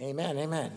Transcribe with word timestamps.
Amen, 0.00 0.38
amen. 0.38 0.72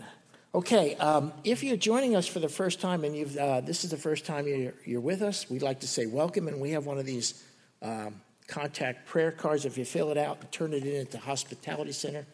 Okay, 0.54 0.96
um, 0.96 1.32
if 1.44 1.62
you're 1.62 1.78
joining 1.78 2.14
us 2.14 2.26
for 2.26 2.40
the 2.40 2.48
first 2.48 2.78
time 2.78 3.04
and 3.04 3.16
you've, 3.16 3.34
uh, 3.38 3.62
this 3.62 3.82
is 3.82 3.90
the 3.90 3.96
first 3.96 4.26
time 4.26 4.46
you're, 4.46 4.74
you're, 4.84 5.00
with 5.00 5.22
us, 5.22 5.48
we'd 5.48 5.62
like 5.62 5.80
to 5.80 5.86
say 5.86 6.04
welcome. 6.04 6.46
And 6.46 6.60
we 6.60 6.72
have 6.72 6.84
one 6.84 6.98
of 6.98 7.06
these 7.06 7.42
um, 7.80 8.20
contact 8.48 9.06
prayer 9.06 9.32
cards. 9.32 9.64
If 9.64 9.78
you 9.78 9.86
fill 9.86 10.10
it 10.10 10.18
out 10.18 10.42
and 10.42 10.52
turn 10.52 10.74
it 10.74 10.84
in 10.84 11.00
at 11.00 11.10
the 11.10 11.16
hospitality 11.16 11.92
center, 11.92 12.26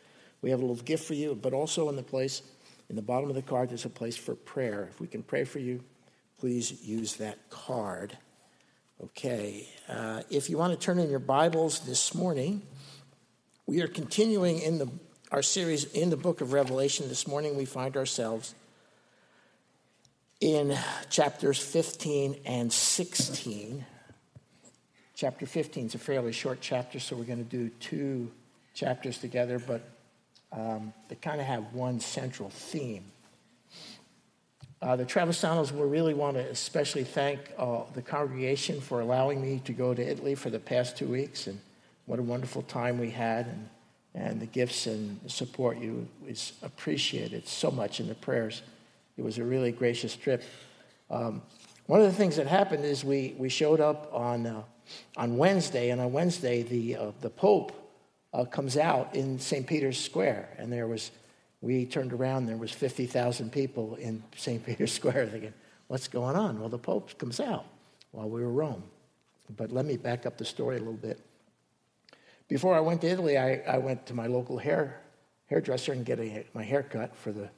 we 0.42 0.50
have 0.50 0.58
a 0.58 0.62
little 0.62 0.82
gift 0.82 1.04
for 1.04 1.14
you. 1.14 1.38
But 1.40 1.52
also 1.52 1.88
in 1.90 1.94
the 1.94 2.02
place, 2.02 2.42
in 2.88 2.96
the 2.96 3.02
bottom 3.02 3.28
of 3.28 3.36
the 3.36 3.42
card, 3.42 3.70
there's 3.70 3.84
a 3.84 3.88
place 3.88 4.16
for 4.16 4.34
prayer. 4.34 4.88
If 4.90 5.00
we 5.00 5.06
can 5.06 5.22
pray 5.22 5.44
for 5.44 5.60
you, 5.60 5.84
please 6.40 6.84
use 6.84 7.14
that 7.16 7.38
card. 7.50 8.18
Okay, 9.00 9.68
uh, 9.88 10.22
if 10.28 10.50
you 10.50 10.58
want 10.58 10.72
to 10.72 10.84
turn 10.84 10.98
in 10.98 11.08
your 11.08 11.20
Bibles 11.20 11.80
this 11.80 12.16
morning, 12.16 12.62
we 13.64 13.80
are 13.80 13.88
continuing 13.88 14.58
in 14.58 14.78
the 14.78 14.88
our 15.30 15.42
series 15.42 15.84
in 15.84 16.10
the 16.10 16.16
book 16.16 16.40
of 16.40 16.52
Revelation. 16.52 17.08
This 17.08 17.28
morning 17.28 17.56
we 17.56 17.64
find 17.64 17.96
ourselves 17.96 18.54
in 20.40 20.76
chapters 21.08 21.58
15 21.58 22.40
and 22.44 22.72
16. 22.72 23.86
Chapter 25.14 25.46
15 25.46 25.86
is 25.86 25.94
a 25.94 25.98
fairly 25.98 26.32
short 26.32 26.58
chapter, 26.60 26.98
so 26.98 27.14
we're 27.14 27.24
going 27.24 27.38
to 27.38 27.44
do 27.44 27.68
two 27.78 28.28
chapters 28.74 29.18
together, 29.18 29.60
but 29.60 29.88
um, 30.50 30.92
they 31.08 31.14
kind 31.14 31.40
of 31.40 31.46
have 31.46 31.72
one 31.74 32.00
central 32.00 32.50
theme. 32.50 33.04
Uh, 34.82 34.96
the 34.96 35.04
Travisanos 35.04 35.70
will 35.70 35.86
really 35.86 36.14
want 36.14 36.36
to 36.38 36.42
especially 36.48 37.04
thank 37.04 37.38
uh, 37.56 37.82
the 37.94 38.02
congregation 38.02 38.80
for 38.80 39.00
allowing 39.00 39.40
me 39.40 39.60
to 39.64 39.72
go 39.72 39.94
to 39.94 40.02
Italy 40.02 40.34
for 40.34 40.50
the 40.50 40.58
past 40.58 40.96
two 40.96 41.06
weeks, 41.06 41.46
and 41.46 41.60
what 42.06 42.18
a 42.18 42.22
wonderful 42.22 42.62
time 42.62 42.98
we 42.98 43.10
had. 43.10 43.46
And 43.46 43.68
and 44.14 44.40
the 44.40 44.46
gifts 44.46 44.86
and 44.86 45.20
the 45.22 45.30
support 45.30 45.78
you 45.78 46.06
is 46.26 46.52
appreciated 46.62 47.46
so 47.46 47.70
much 47.70 48.00
in 48.00 48.08
the 48.08 48.14
prayers. 48.14 48.62
It 49.16 49.22
was 49.22 49.38
a 49.38 49.44
really 49.44 49.72
gracious 49.72 50.16
trip. 50.16 50.42
Um, 51.10 51.42
one 51.86 52.00
of 52.00 52.06
the 52.06 52.12
things 52.12 52.36
that 52.36 52.46
happened 52.46 52.84
is 52.84 53.04
we, 53.04 53.34
we 53.38 53.48
showed 53.48 53.80
up 53.80 54.10
on, 54.12 54.46
uh, 54.46 54.62
on 55.16 55.36
Wednesday, 55.36 55.90
and 55.90 56.00
on 56.00 56.12
Wednesday, 56.12 56.62
the, 56.62 56.96
uh, 56.96 57.10
the 57.20 57.30
Pope 57.30 57.72
uh, 58.32 58.44
comes 58.44 58.76
out 58.76 59.14
in 59.14 59.38
St. 59.38 59.66
Peter's 59.66 59.98
Square, 59.98 60.48
and 60.58 60.72
there 60.72 60.86
was, 60.86 61.10
we 61.60 61.84
turned 61.86 62.12
around, 62.12 62.46
there 62.46 62.56
was 62.56 62.70
50,000 62.70 63.50
people 63.50 63.96
in 63.96 64.22
St. 64.36 64.64
Peter's 64.64 64.92
Square 65.00 65.28
thinking, 65.28 65.54
what's 65.88 66.08
going 66.08 66.36
on? 66.36 66.60
Well, 66.60 66.68
the 66.68 66.78
Pope 66.78 67.18
comes 67.18 67.40
out 67.40 67.66
while 68.12 68.28
we 68.28 68.40
were 68.40 68.50
Rome. 68.50 68.84
But 69.56 69.72
let 69.72 69.84
me 69.84 69.96
back 69.96 70.26
up 70.26 70.38
the 70.38 70.44
story 70.44 70.76
a 70.76 70.78
little 70.78 70.92
bit. 70.94 71.20
Before 72.50 72.74
I 72.74 72.80
went 72.80 73.00
to 73.02 73.06
Italy, 73.06 73.38
I, 73.38 73.62
I 73.66 73.78
went 73.78 74.06
to 74.06 74.14
my 74.14 74.26
local 74.26 74.58
hair 74.58 75.00
hairdresser 75.46 75.92
and 75.92 76.04
get 76.04 76.18
my 76.52 76.64
hair 76.64 76.82
cut 76.82 77.14
for 77.14 77.30
the, 77.30 77.48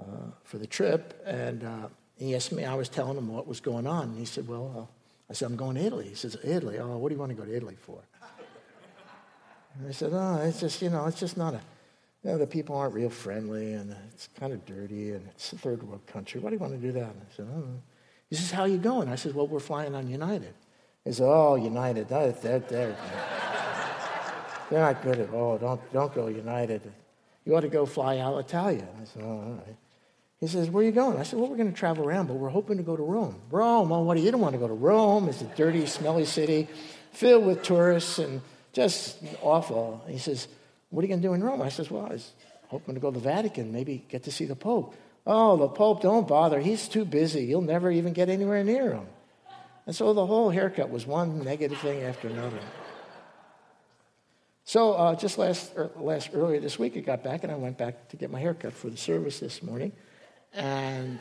uh, 0.00 0.30
for 0.44 0.56
the 0.56 0.66
trip. 0.66 1.22
And 1.26 1.62
uh, 1.62 1.88
he 2.16 2.34
asked 2.34 2.50
me, 2.50 2.64
I 2.64 2.74
was 2.74 2.88
telling 2.88 3.18
him 3.18 3.28
what 3.28 3.46
was 3.46 3.60
going 3.60 3.86
on. 3.86 4.04
And 4.04 4.18
he 4.18 4.24
said, 4.24 4.48
Well, 4.48 4.74
uh, 4.74 5.30
I 5.30 5.34
said, 5.34 5.44
I'm 5.50 5.56
going 5.56 5.76
to 5.76 5.84
Italy. 5.84 6.08
He 6.08 6.14
says, 6.14 6.38
Italy? 6.42 6.78
Oh, 6.78 6.96
what 6.96 7.10
do 7.10 7.16
you 7.16 7.20
want 7.20 7.30
to 7.32 7.36
go 7.36 7.44
to 7.44 7.54
Italy 7.54 7.76
for? 7.78 8.00
And 9.78 9.86
I 9.86 9.92
said, 9.92 10.12
Oh, 10.14 10.40
it's 10.42 10.60
just, 10.60 10.80
you 10.80 10.88
know, 10.88 11.04
it's 11.04 11.20
just 11.20 11.36
not 11.36 11.52
a, 11.52 11.60
you 12.24 12.30
know, 12.30 12.38
the 12.38 12.46
people 12.46 12.76
aren't 12.76 12.94
real 12.94 13.10
friendly 13.10 13.74
and 13.74 13.94
it's 14.14 14.30
kind 14.40 14.54
of 14.54 14.64
dirty 14.64 15.12
and 15.12 15.28
it's 15.28 15.52
a 15.52 15.58
third 15.58 15.82
world 15.82 16.06
country. 16.06 16.40
Why 16.40 16.48
do 16.48 16.56
you 16.56 16.60
want 16.60 16.72
to 16.72 16.78
do 16.78 16.92
that? 16.92 17.10
And 17.10 17.20
I 17.20 17.36
said, 17.36 17.46
Oh. 17.54 17.68
He 18.30 18.36
says, 18.36 18.50
How 18.52 18.62
are 18.62 18.68
you 18.68 18.78
going? 18.78 19.10
I 19.10 19.16
said, 19.16 19.34
Well, 19.34 19.46
we're 19.46 19.60
flying 19.60 19.94
on 19.94 20.08
United. 20.08 20.54
He 21.04 21.12
said, 21.12 21.26
Oh, 21.26 21.56
United, 21.56 22.08
they're, 22.08 22.32
they're, 22.32 22.60
they're 22.60 22.96
they're 24.70 24.80
not 24.80 25.02
good 25.02 25.18
at 25.18 25.30
all. 25.32 25.58
Don't, 25.58 25.80
don't 25.92 26.14
go 26.14 26.28
United. 26.28 26.82
You 27.44 27.56
ought 27.56 27.60
to 27.60 27.68
go 27.68 27.86
fly 27.86 28.16
Alitalia. 28.16 28.86
I 29.00 29.04
said, 29.04 29.22
oh, 29.22 29.28
all 29.28 29.62
right. 29.66 29.76
He 30.40 30.46
says, 30.46 30.70
where 30.70 30.82
are 30.82 30.86
you 30.86 30.92
going? 30.92 31.18
I 31.18 31.24
said, 31.24 31.38
well, 31.38 31.48
we're 31.48 31.56
going 31.56 31.72
to 31.72 31.76
travel 31.76 32.04
around, 32.04 32.26
but 32.26 32.34
we're 32.34 32.48
hoping 32.48 32.76
to 32.76 32.82
go 32.82 32.96
to 32.96 33.02
Rome. 33.02 33.40
Rome? 33.50 33.90
Oh, 33.90 34.02
what 34.02 34.14
do 34.14 34.20
you, 34.20 34.26
you 34.26 34.32
don't 34.32 34.40
want 34.40 34.52
to 34.52 34.58
go 34.58 34.68
to 34.68 34.74
Rome? 34.74 35.28
It's 35.28 35.40
a 35.40 35.46
dirty, 35.46 35.84
smelly 35.86 36.24
city 36.24 36.68
filled 37.12 37.44
with 37.44 37.62
tourists 37.62 38.18
and 38.18 38.40
just 38.72 39.18
awful. 39.42 40.04
He 40.06 40.18
says, 40.18 40.46
what 40.90 41.02
are 41.02 41.06
you 41.06 41.08
going 41.08 41.22
to 41.22 41.28
do 41.28 41.34
in 41.34 41.42
Rome? 41.42 41.60
I 41.60 41.70
says, 41.70 41.90
well, 41.90 42.06
I 42.06 42.10
was 42.10 42.32
hoping 42.68 42.94
to 42.94 43.00
go 43.00 43.10
to 43.10 43.18
the 43.18 43.24
Vatican, 43.24 43.72
maybe 43.72 44.04
get 44.08 44.24
to 44.24 44.30
see 44.30 44.44
the 44.44 44.54
Pope. 44.54 44.94
Oh, 45.26 45.56
the 45.56 45.68
Pope, 45.68 46.02
don't 46.02 46.28
bother. 46.28 46.60
He's 46.60 46.86
too 46.86 47.04
busy. 47.04 47.44
You'll 47.44 47.62
never 47.62 47.90
even 47.90 48.12
get 48.12 48.28
anywhere 48.28 48.62
near 48.62 48.92
him. 48.92 49.06
And 49.86 49.96
so 49.96 50.12
the 50.12 50.26
whole 50.26 50.50
haircut 50.50 50.90
was 50.90 51.06
one 51.06 51.42
negative 51.42 51.78
thing 51.78 52.02
after 52.02 52.28
another. 52.28 52.60
So 54.68 54.92
uh, 54.92 55.14
just 55.14 55.38
last, 55.38 55.72
er, 55.78 55.90
last 55.96 56.28
earlier 56.34 56.60
this 56.60 56.78
week, 56.78 56.94
I 56.94 57.00
got 57.00 57.24
back 57.24 57.42
and 57.42 57.50
I 57.50 57.54
went 57.54 57.78
back 57.78 58.10
to 58.10 58.18
get 58.18 58.30
my 58.30 58.38
haircut 58.38 58.74
for 58.74 58.90
the 58.90 58.98
service 58.98 59.40
this 59.40 59.62
morning. 59.62 59.92
And 60.52 61.20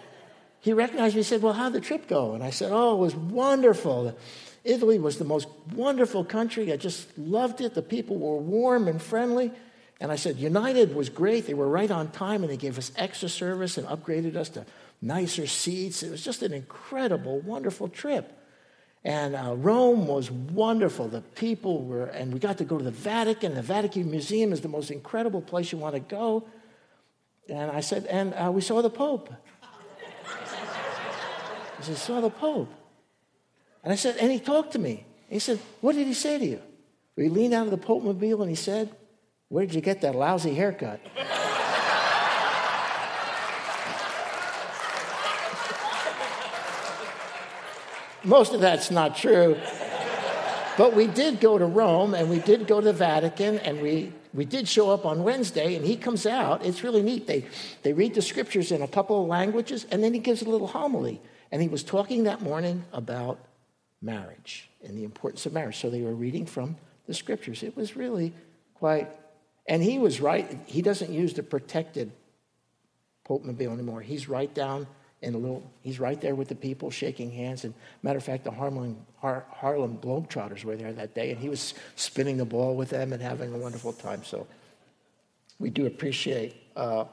he 0.59 0.73
recognized 0.73 1.15
me. 1.15 1.21
He 1.21 1.23
said, 1.23 1.41
Well, 1.41 1.53
how'd 1.53 1.71
the 1.71 1.79
trip 1.79 2.09
go? 2.09 2.33
And 2.33 2.43
I 2.43 2.49
said, 2.49 2.73
Oh, 2.73 2.95
it 2.95 2.99
was 2.99 3.15
wonderful. 3.15 4.17
Italy 4.65 4.99
was 4.99 5.17
the 5.17 5.23
most 5.23 5.47
wonderful 5.73 6.25
country. 6.25 6.73
I 6.73 6.75
just 6.75 7.17
loved 7.17 7.61
it. 7.61 7.73
The 7.73 7.81
people 7.81 8.17
were 8.17 8.35
warm 8.35 8.89
and 8.89 9.01
friendly. 9.01 9.53
And 10.01 10.11
I 10.11 10.17
said, 10.17 10.35
United 10.35 10.93
was 10.93 11.07
great. 11.07 11.47
They 11.47 11.53
were 11.53 11.69
right 11.69 11.89
on 11.89 12.11
time 12.11 12.43
and 12.43 12.51
they 12.51 12.57
gave 12.57 12.77
us 12.77 12.91
extra 12.97 13.29
service 13.29 13.77
and 13.77 13.87
upgraded 13.87 14.35
us 14.35 14.49
to 14.49 14.65
nicer 15.01 15.47
seats. 15.47 16.03
It 16.03 16.11
was 16.11 16.21
just 16.21 16.43
an 16.43 16.51
incredible, 16.51 17.39
wonderful 17.39 17.87
trip. 17.87 18.29
And 19.07 19.37
uh, 19.37 19.55
Rome 19.55 20.05
was 20.05 20.29
wonderful. 20.29 21.07
The 21.07 21.21
people 21.21 21.85
were, 21.85 22.07
and 22.07 22.33
we 22.33 22.39
got 22.39 22.57
to 22.57 22.65
go 22.65 22.77
to 22.77 22.83
the 22.83 22.91
Vatican. 22.91 23.55
The 23.55 23.61
Vatican 23.61 24.11
Museum 24.11 24.51
is 24.51 24.59
the 24.59 24.67
most 24.67 24.91
incredible 24.91 25.39
place 25.39 25.71
you 25.71 25.77
want 25.77 25.93
to 25.93 26.01
go. 26.01 26.45
And 27.47 27.71
I 27.71 27.79
said, 27.79 28.05
and 28.07 28.33
uh, 28.33 28.51
we 28.51 28.59
saw 28.59 28.81
the 28.81 28.89
Pope. 28.89 29.33
I 31.79 31.83
said, 31.83 31.95
saw 31.95 32.19
the 32.19 32.29
Pope. 32.29 32.69
And 33.81 33.93
I 33.93 33.95
said, 33.95 34.17
and 34.17 34.29
he 34.29 34.39
talked 34.39 34.73
to 34.73 34.79
me. 34.79 35.05
He 35.29 35.39
said, 35.39 35.59
what 35.79 35.95
did 35.95 36.05
he 36.05 36.13
say 36.13 36.37
to 36.37 36.45
you? 36.45 36.61
he 37.15 37.29
leaned 37.29 37.53
out 37.53 37.63
of 37.63 37.71
the 37.71 37.77
Pope 37.77 38.03
mobile 38.03 38.41
and 38.41 38.49
he 38.49 38.57
said, 38.57 38.93
where 39.47 39.65
did 39.65 39.73
you 39.73 39.79
get 39.79 40.01
that 40.01 40.15
lousy 40.15 40.53
haircut? 40.53 40.99
Most 48.23 48.53
of 48.53 48.61
that's 48.61 48.91
not 48.91 49.15
true. 49.15 49.57
But 50.77 50.95
we 50.95 51.07
did 51.07 51.39
go 51.39 51.57
to 51.57 51.65
Rome 51.65 52.13
and 52.13 52.29
we 52.29 52.39
did 52.39 52.67
go 52.67 52.79
to 52.79 52.85
the 52.85 52.93
Vatican 52.93 53.57
and 53.59 53.81
we, 53.81 54.13
we 54.33 54.45
did 54.45 54.67
show 54.67 54.91
up 54.91 55.05
on 55.05 55.23
Wednesday 55.23 55.75
and 55.75 55.83
he 55.83 55.97
comes 55.97 56.27
out. 56.27 56.63
It's 56.63 56.83
really 56.83 57.01
neat. 57.01 57.25
They, 57.25 57.45
they 57.81 57.93
read 57.93 58.13
the 58.13 58.21
scriptures 58.21 58.71
in 58.71 58.83
a 58.83 58.87
couple 58.87 59.21
of 59.21 59.27
languages 59.27 59.87
and 59.89 60.03
then 60.03 60.13
he 60.13 60.19
gives 60.19 60.43
a 60.43 60.49
little 60.49 60.67
homily. 60.67 61.19
And 61.51 61.61
he 61.61 61.67
was 61.67 61.83
talking 61.83 62.25
that 62.25 62.41
morning 62.41 62.83
about 62.93 63.39
marriage 64.01 64.69
and 64.83 64.95
the 64.97 65.03
importance 65.03 65.45
of 65.47 65.53
marriage. 65.53 65.77
So 65.77 65.89
they 65.89 66.01
were 66.01 66.13
reading 66.13 66.45
from 66.45 66.77
the 67.07 67.13
scriptures. 67.15 67.63
It 67.63 67.75
was 67.75 67.95
really 67.95 68.33
quite, 68.75 69.09
and 69.67 69.81
he 69.81 69.97
was 69.97 70.21
right. 70.21 70.59
He 70.65 70.83
doesn't 70.83 71.11
use 71.11 71.33
the 71.33 71.43
protected 71.43 72.11
Pope 73.23 73.43
Mobile 73.43 73.71
anymore. 73.71 74.01
He's 74.01 74.29
right 74.29 74.53
down 74.53 74.87
and 75.23 75.33
a 75.33 75.37
little, 75.37 75.63
he's 75.81 75.99
right 75.99 76.19
there 76.21 76.35
with 76.35 76.47
the 76.47 76.55
people 76.55 76.91
shaking 76.91 77.31
hands. 77.31 77.63
And 77.63 77.73
matter 78.03 78.17
of 78.17 78.23
fact, 78.23 78.43
the 78.43 78.51
Harlem, 78.51 78.97
Har, 79.19 79.45
Harlem 79.49 79.97
Globetrotters 79.97 80.63
were 80.63 80.75
there 80.75 80.93
that 80.93 81.15
day, 81.15 81.31
and 81.31 81.39
he 81.39 81.49
was 81.49 81.73
spinning 81.95 82.37
the 82.37 82.45
ball 82.45 82.75
with 82.75 82.89
them 82.89 83.13
and 83.13 83.21
having 83.21 83.53
a 83.53 83.57
wonderful 83.57 83.93
time. 83.93 84.23
So 84.23 84.45
we 85.59 85.69
do 85.69 85.87
appreciate 85.87 86.55
uh, 86.75 87.05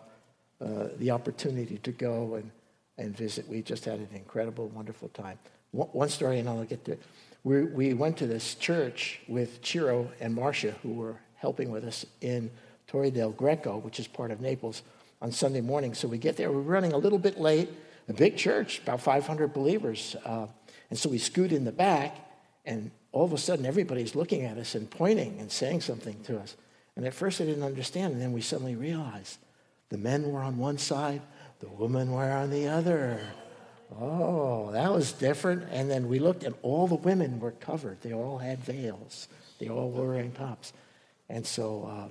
uh, 0.60 0.88
the 0.98 1.10
opportunity 1.10 1.78
to 1.78 1.92
go 1.92 2.34
and, 2.34 2.50
and 2.98 3.16
visit. 3.16 3.48
We 3.48 3.62
just 3.62 3.84
had 3.86 3.98
an 3.98 4.08
incredible, 4.14 4.68
wonderful 4.68 5.08
time. 5.08 5.38
One 5.72 6.08
story, 6.08 6.38
and 6.38 6.48
I'll 6.48 6.62
get 6.64 6.84
to 6.84 6.92
it. 6.92 7.02
We, 7.42 7.64
we 7.64 7.94
went 7.94 8.16
to 8.18 8.26
this 8.26 8.54
church 8.54 9.20
with 9.28 9.64
Ciro 9.64 10.10
and 10.20 10.34
Marcia, 10.34 10.72
who 10.82 10.92
were 10.92 11.16
helping 11.36 11.70
with 11.70 11.84
us 11.84 12.06
in 12.20 12.50
Torre 12.86 13.10
del 13.10 13.32
Greco, 13.32 13.78
which 13.78 13.98
is 13.98 14.06
part 14.06 14.30
of 14.30 14.40
Naples, 14.40 14.82
on 15.20 15.32
Sunday 15.32 15.60
morning. 15.60 15.94
So 15.94 16.06
we 16.06 16.18
get 16.18 16.36
there. 16.36 16.52
We're 16.52 16.60
running 16.60 16.92
a 16.92 16.98
little 16.98 17.18
bit 17.18 17.40
late 17.40 17.68
a 18.08 18.12
big 18.12 18.36
church, 18.36 18.80
about 18.80 19.00
500 19.00 19.52
believers. 19.52 20.16
Uh, 20.24 20.46
and 20.90 20.98
so 20.98 21.08
we 21.08 21.18
scoot 21.18 21.52
in 21.52 21.64
the 21.64 21.72
back, 21.72 22.16
and 22.64 22.90
all 23.12 23.24
of 23.24 23.32
a 23.32 23.38
sudden 23.38 23.64
everybody's 23.66 24.14
looking 24.14 24.42
at 24.42 24.58
us 24.58 24.74
and 24.74 24.90
pointing 24.90 25.38
and 25.40 25.50
saying 25.50 25.80
something 25.80 26.22
to 26.24 26.38
us. 26.38 26.56
And 26.96 27.06
at 27.06 27.14
first 27.14 27.40
I 27.40 27.44
didn't 27.44 27.64
understand, 27.64 28.12
and 28.12 28.22
then 28.22 28.32
we 28.32 28.40
suddenly 28.40 28.76
realized 28.76 29.38
the 29.88 29.98
men 29.98 30.30
were 30.30 30.42
on 30.42 30.58
one 30.58 30.78
side, 30.78 31.22
the 31.60 31.68
women 31.68 32.12
were 32.12 32.30
on 32.30 32.50
the 32.50 32.68
other. 32.68 33.20
Oh, 33.98 34.70
that 34.72 34.92
was 34.92 35.12
different. 35.12 35.64
And 35.70 35.90
then 35.90 36.08
we 36.08 36.18
looked, 36.18 36.44
and 36.44 36.54
all 36.62 36.86
the 36.86 36.94
women 36.96 37.38
were 37.38 37.52
covered. 37.52 38.00
They 38.02 38.12
all 38.12 38.38
had 38.38 38.58
veils, 38.60 39.28
they 39.58 39.68
all 39.68 39.90
were 39.90 40.08
wearing 40.08 40.32
tops. 40.32 40.72
And 41.28 41.46
so, 41.46 41.88
uh, 41.90 42.08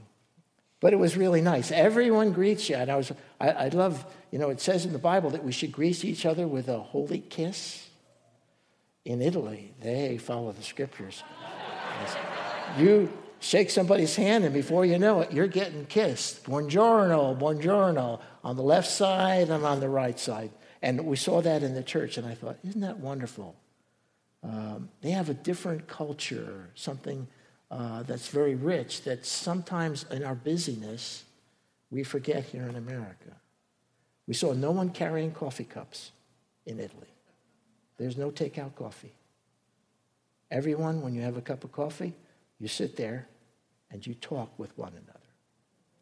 but 0.83 0.91
it 0.91 0.97
was 0.99 1.15
really 1.15 1.39
nice. 1.39 1.71
Everyone 1.71 2.33
greets 2.33 2.67
you. 2.67 2.75
And 2.75 2.91
I 2.91 2.97
was, 2.97 3.09
I, 3.39 3.49
I 3.51 3.67
love 3.69 4.05
you 4.31 4.37
know, 4.37 4.49
it 4.49 4.59
says 4.59 4.85
in 4.85 4.91
the 4.91 4.99
Bible 4.99 5.29
that 5.29 5.41
we 5.41 5.53
should 5.53 5.71
greet 5.71 6.03
each 6.03 6.25
other 6.25 6.45
with 6.45 6.67
a 6.67 6.77
holy 6.77 7.19
kiss. 7.19 7.87
In 9.05 9.21
Italy, 9.21 9.73
they 9.79 10.17
follow 10.17 10.51
the 10.51 10.61
scriptures. 10.61 11.23
You 12.77 13.11
shake 13.39 13.69
somebody's 13.69 14.15
hand, 14.15 14.45
and 14.45 14.53
before 14.53 14.83
you 14.83 14.97
know 14.97 15.21
it, 15.21 15.31
you're 15.31 15.47
getting 15.47 15.85
kissed. 15.85 16.45
Buongiorno, 16.45 17.37
buongiorno, 17.37 18.19
on 18.43 18.55
the 18.55 18.63
left 18.63 18.89
side 18.89 19.49
and 19.49 19.63
on 19.63 19.79
the 19.79 19.89
right 19.89 20.19
side. 20.19 20.49
And 20.81 21.05
we 21.05 21.15
saw 21.15 21.41
that 21.41 21.61
in 21.61 21.75
the 21.75 21.83
church, 21.83 22.17
and 22.17 22.25
I 22.25 22.33
thought, 22.33 22.57
isn't 22.67 22.81
that 22.81 22.97
wonderful? 22.97 23.55
Um, 24.41 24.89
they 25.01 25.11
have 25.11 25.29
a 25.29 25.35
different 25.35 25.87
culture, 25.87 26.71
something 26.73 27.27
uh, 27.73 28.03
that's 28.03 28.27
very 28.27 28.53
rich 28.53 29.01
that 29.01 29.25
sometimes 29.25 30.05
in 30.11 30.23
our 30.23 30.35
busyness 30.35 31.23
we 31.89 32.03
forget 32.03 32.43
here 32.43 32.67
in 32.67 32.75
America. 32.75 33.31
We 34.27 34.35
saw 34.35 34.53
no 34.53 34.69
one 34.69 34.91
carrying 34.91 35.31
coffee 35.31 35.63
cups 35.63 36.11
in 36.67 36.79
Italy. 36.79 37.07
There's 37.97 38.15
no 38.15 38.29
takeout 38.29 38.75
coffee. 38.75 39.11
Everyone, 40.51 41.01
when 41.01 41.15
you 41.15 41.21
have 41.21 41.35
a 41.35 41.41
cup 41.41 41.63
of 41.63 41.71
coffee, 41.71 42.13
you 42.59 42.67
sit 42.67 42.95
there 42.95 43.27
and 43.89 44.05
you 44.05 44.13
talk 44.13 44.51
with 44.59 44.77
one 44.77 44.93
another. 44.93 45.19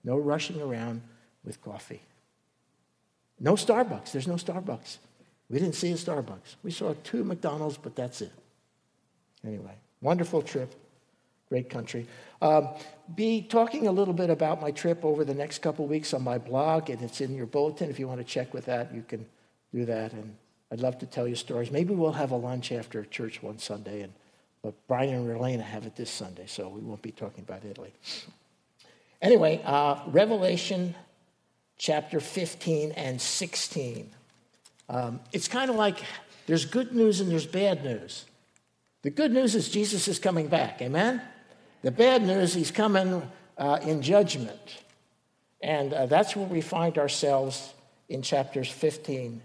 No 0.04 0.18
rushing 0.18 0.62
around 0.62 1.02
with 1.46 1.62
coffee. 1.62 2.02
No 3.40 3.54
Starbucks. 3.54 4.12
There's 4.12 4.28
no 4.28 4.36
Starbucks. 4.36 4.98
We 5.50 5.60
didn't 5.60 5.76
see 5.76 5.92
a 5.92 5.96
Starbucks. 5.96 6.56
We 6.64 6.72
saw 6.72 6.96
two 7.04 7.24
McDonald's, 7.24 7.78
but 7.78 7.96
that's 7.96 8.22
it. 8.22 8.34
Anyway, 9.46 9.74
wonderful 10.02 10.42
trip. 10.42 10.76
Great 11.52 11.70
country. 11.70 12.08
Um, 12.42 12.70
be 13.14 13.42
talking 13.42 13.86
a 13.86 13.92
little 13.92 14.14
bit 14.14 14.30
about 14.30 14.62
my 14.62 14.72
trip 14.72 15.04
over 15.04 15.26
the 15.26 15.34
next 15.34 15.62
couple 15.62 15.86
weeks 15.86 16.14
on 16.14 16.24
my 16.24 16.38
blog, 16.38 16.90
and 16.90 17.02
it's 17.02 17.20
in 17.20 17.36
your 17.36 17.46
bulletin. 17.46 17.90
If 17.90 18.00
you 18.00 18.08
want 18.08 18.22
to 18.22 18.24
check 18.24 18.54
with 18.54 18.68
that, 18.68 18.96
you 18.96 19.04
can 19.06 19.26
do 19.74 19.84
that. 19.84 20.14
And 20.14 20.38
I'd 20.72 20.80
love 20.80 20.98
to 21.00 21.06
tell 21.06 21.28
you 21.28 21.36
stories. 21.36 21.70
Maybe 21.70 21.94
we'll 21.94 22.14
have 22.14 22.32
a 22.32 22.38
lunch 22.38 22.72
after 22.72 23.04
church 23.04 23.44
one 23.44 23.60
Sunday, 23.60 24.04
and 24.04 24.14
but 24.62 24.76
Brian 24.88 25.14
and 25.14 25.28
Relena 25.28 25.62
have 25.64 25.86
it 25.86 25.98
this 25.98 26.10
Sunday, 26.10 26.46
so 26.48 26.70
we 26.70 26.80
won't 26.80 27.02
be 27.02 27.12
talking 27.12 27.44
about 27.44 27.66
Italy. 27.66 27.92
Anyway, 29.22 29.62
uh, 29.66 30.00
Revelation 30.08 30.96
chapter 31.78 32.22
15 32.22 32.94
and 32.94 33.20
16. 33.20 34.10
Um, 34.88 35.20
it's 35.34 35.50
kind 35.50 35.70
of 35.70 35.76
like 35.76 35.98
there's 36.48 36.64
good 36.64 36.96
news 36.96 37.20
and 37.20 37.30
there's 37.30 37.46
bad 37.46 37.84
news. 37.84 38.24
The 39.02 39.10
good 39.10 39.34
news 39.34 39.54
is 39.54 39.68
Jesus 39.68 40.08
is 40.08 40.18
coming 40.18 40.48
back, 40.48 40.82
amen? 40.82 41.22
The 41.82 41.92
bad 41.92 42.24
news, 42.24 42.54
he's 42.54 42.72
coming 42.72 43.30
uh, 43.58 43.80
in 43.82 44.02
judgment. 44.02 44.84
And 45.62 45.94
uh, 45.94 46.06
that's 46.06 46.36
where 46.36 46.46
we 46.46 46.62
find 46.62 46.98
ourselves 46.98 47.74
in 48.10 48.22
chapters 48.22 48.70
15 48.70 49.42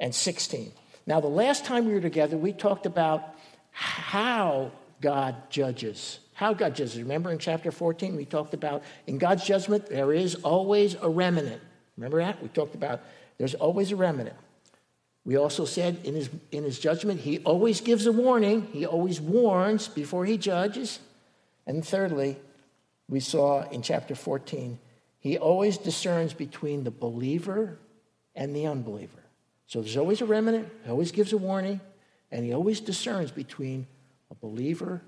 and 0.00 0.14
16. 0.14 0.72
Now, 1.06 1.20
the 1.20 1.28
last 1.28 1.64
time 1.64 1.86
we 1.86 1.94
were 1.94 2.00
together, 2.00 2.36
we 2.36 2.52
talked 2.52 2.86
about 2.86 3.34
how 3.70 4.72
God 5.00 5.50
judges. 5.50 6.18
How 6.34 6.52
God 6.52 6.74
judges. 6.74 6.98
Remember 6.98 7.30
in 7.30 7.38
chapter 7.38 7.70
14, 7.70 8.16
we 8.16 8.24
talked 8.24 8.54
about 8.54 8.82
in 9.06 9.18
God's 9.18 9.44
judgment, 9.44 9.86
there 9.86 10.12
is 10.12 10.34
always 10.36 10.96
a 11.00 11.08
remnant. 11.08 11.62
Remember 11.96 12.18
that? 12.18 12.42
We 12.42 12.48
talked 12.48 12.74
about 12.74 13.00
there's 13.38 13.54
always 13.54 13.92
a 13.92 13.96
remnant. 13.96 14.34
We 15.24 15.36
also 15.36 15.64
said 15.64 16.00
in 16.04 16.14
his, 16.14 16.30
in 16.50 16.64
his 16.64 16.78
judgment, 16.78 17.20
he 17.20 17.38
always 17.40 17.80
gives 17.80 18.06
a 18.06 18.12
warning, 18.12 18.68
he 18.72 18.86
always 18.86 19.20
warns 19.20 19.86
before 19.86 20.24
he 20.24 20.38
judges. 20.38 20.98
And 21.68 21.86
thirdly, 21.86 22.38
we 23.10 23.20
saw 23.20 23.68
in 23.68 23.82
chapter 23.82 24.14
14, 24.14 24.78
he 25.20 25.36
always 25.36 25.76
discerns 25.76 26.32
between 26.32 26.82
the 26.82 26.90
believer 26.90 27.76
and 28.34 28.56
the 28.56 28.66
unbeliever. 28.66 29.22
So 29.66 29.82
there's 29.82 29.98
always 29.98 30.22
a 30.22 30.24
remnant, 30.24 30.70
he 30.82 30.90
always 30.90 31.12
gives 31.12 31.34
a 31.34 31.36
warning, 31.36 31.80
and 32.32 32.42
he 32.42 32.54
always 32.54 32.80
discerns 32.80 33.30
between 33.30 33.86
a 34.30 34.34
believer 34.34 35.02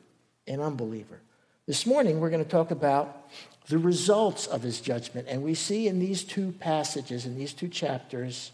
and 0.47 0.61
unbeliever. 0.61 1.21
This 1.67 1.87
morning, 1.87 2.21
we're 2.21 2.31
going 2.31 2.45
to 2.45 2.51
talk 2.51 2.71
about 2.71 3.31
the 3.69 3.79
results 3.79 4.47
of 4.47 4.63
his 4.63 4.83
judgment. 4.83 5.29
And 5.31 5.43
we 5.43 5.55
see 5.55 5.89
in 5.89 5.99
these 5.99 6.25
two 6.25 6.53
passages, 6.53 7.25
in 7.25 7.37
these 7.37 7.55
two 7.55 7.69
chapters, 7.69 8.51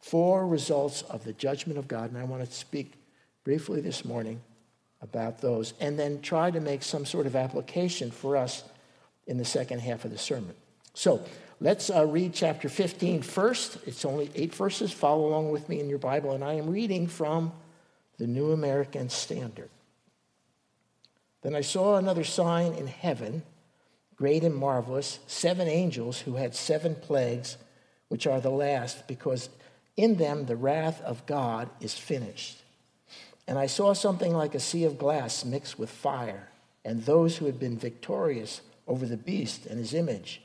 four 0.00 0.46
results 0.46 1.02
of 1.02 1.22
the 1.22 1.32
judgment 1.32 1.78
of 1.78 1.86
God. 1.86 2.10
And 2.10 2.18
I 2.18 2.24
want 2.24 2.44
to 2.44 2.52
speak 2.52 2.94
briefly 3.44 3.80
this 3.80 4.04
morning 4.04 4.40
about 5.04 5.40
those 5.40 5.74
and 5.78 5.98
then 5.98 6.20
try 6.20 6.50
to 6.50 6.60
make 6.60 6.82
some 6.82 7.04
sort 7.04 7.26
of 7.26 7.36
application 7.36 8.10
for 8.10 8.36
us 8.36 8.64
in 9.26 9.38
the 9.38 9.44
second 9.44 9.80
half 9.80 10.04
of 10.04 10.10
the 10.10 10.18
sermon. 10.18 10.54
So 10.94 11.24
let's 11.60 11.90
uh, 11.90 12.06
read 12.06 12.34
chapter 12.34 12.68
15 12.68 13.22
first. 13.22 13.78
It's 13.86 14.04
only 14.04 14.30
eight 14.34 14.54
verses. 14.54 14.90
Follow 14.90 15.28
along 15.28 15.50
with 15.50 15.68
me 15.68 15.78
in 15.78 15.88
your 15.88 15.98
Bible. 15.98 16.32
And 16.32 16.42
I 16.42 16.54
am 16.54 16.70
reading 16.70 17.06
from 17.06 17.52
the 18.18 18.26
New 18.26 18.52
American 18.52 19.08
Standard. 19.10 19.70
Then 21.42 21.54
I 21.54 21.60
saw 21.60 21.96
another 21.96 22.24
sign 22.24 22.72
in 22.72 22.86
heaven, 22.86 23.42
great 24.16 24.42
and 24.42 24.54
marvelous, 24.54 25.18
seven 25.26 25.68
angels 25.68 26.20
who 26.20 26.36
had 26.36 26.54
seven 26.54 26.94
plagues, 26.94 27.58
which 28.08 28.26
are 28.26 28.40
the 28.40 28.50
last, 28.50 29.06
because 29.06 29.50
in 29.96 30.16
them 30.16 30.46
the 30.46 30.56
wrath 30.56 31.02
of 31.02 31.26
God 31.26 31.68
is 31.80 31.94
finished. 31.94 32.63
And 33.46 33.58
I 33.58 33.66
saw 33.66 33.92
something 33.92 34.34
like 34.34 34.54
a 34.54 34.60
sea 34.60 34.84
of 34.84 34.98
glass 34.98 35.44
mixed 35.44 35.78
with 35.78 35.90
fire, 35.90 36.48
and 36.84 37.02
those 37.02 37.36
who 37.36 37.46
had 37.46 37.58
been 37.58 37.78
victorious 37.78 38.62
over 38.86 39.06
the 39.06 39.16
beast 39.16 39.66
and 39.66 39.78
his 39.78 39.94
image, 39.94 40.42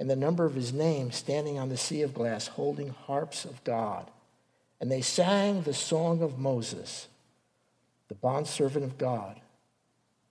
and 0.00 0.08
the 0.08 0.16
number 0.16 0.44
of 0.44 0.54
his 0.54 0.72
name 0.72 1.10
standing 1.10 1.58
on 1.58 1.68
the 1.68 1.76
sea 1.76 2.02
of 2.02 2.14
glass, 2.14 2.46
holding 2.46 2.90
harps 2.90 3.44
of 3.44 3.62
God. 3.64 4.10
And 4.80 4.90
they 4.90 5.00
sang 5.00 5.62
the 5.62 5.74
song 5.74 6.22
of 6.22 6.38
Moses, 6.38 7.08
the 8.08 8.14
bondservant 8.14 8.84
of 8.84 8.96
God, 8.96 9.40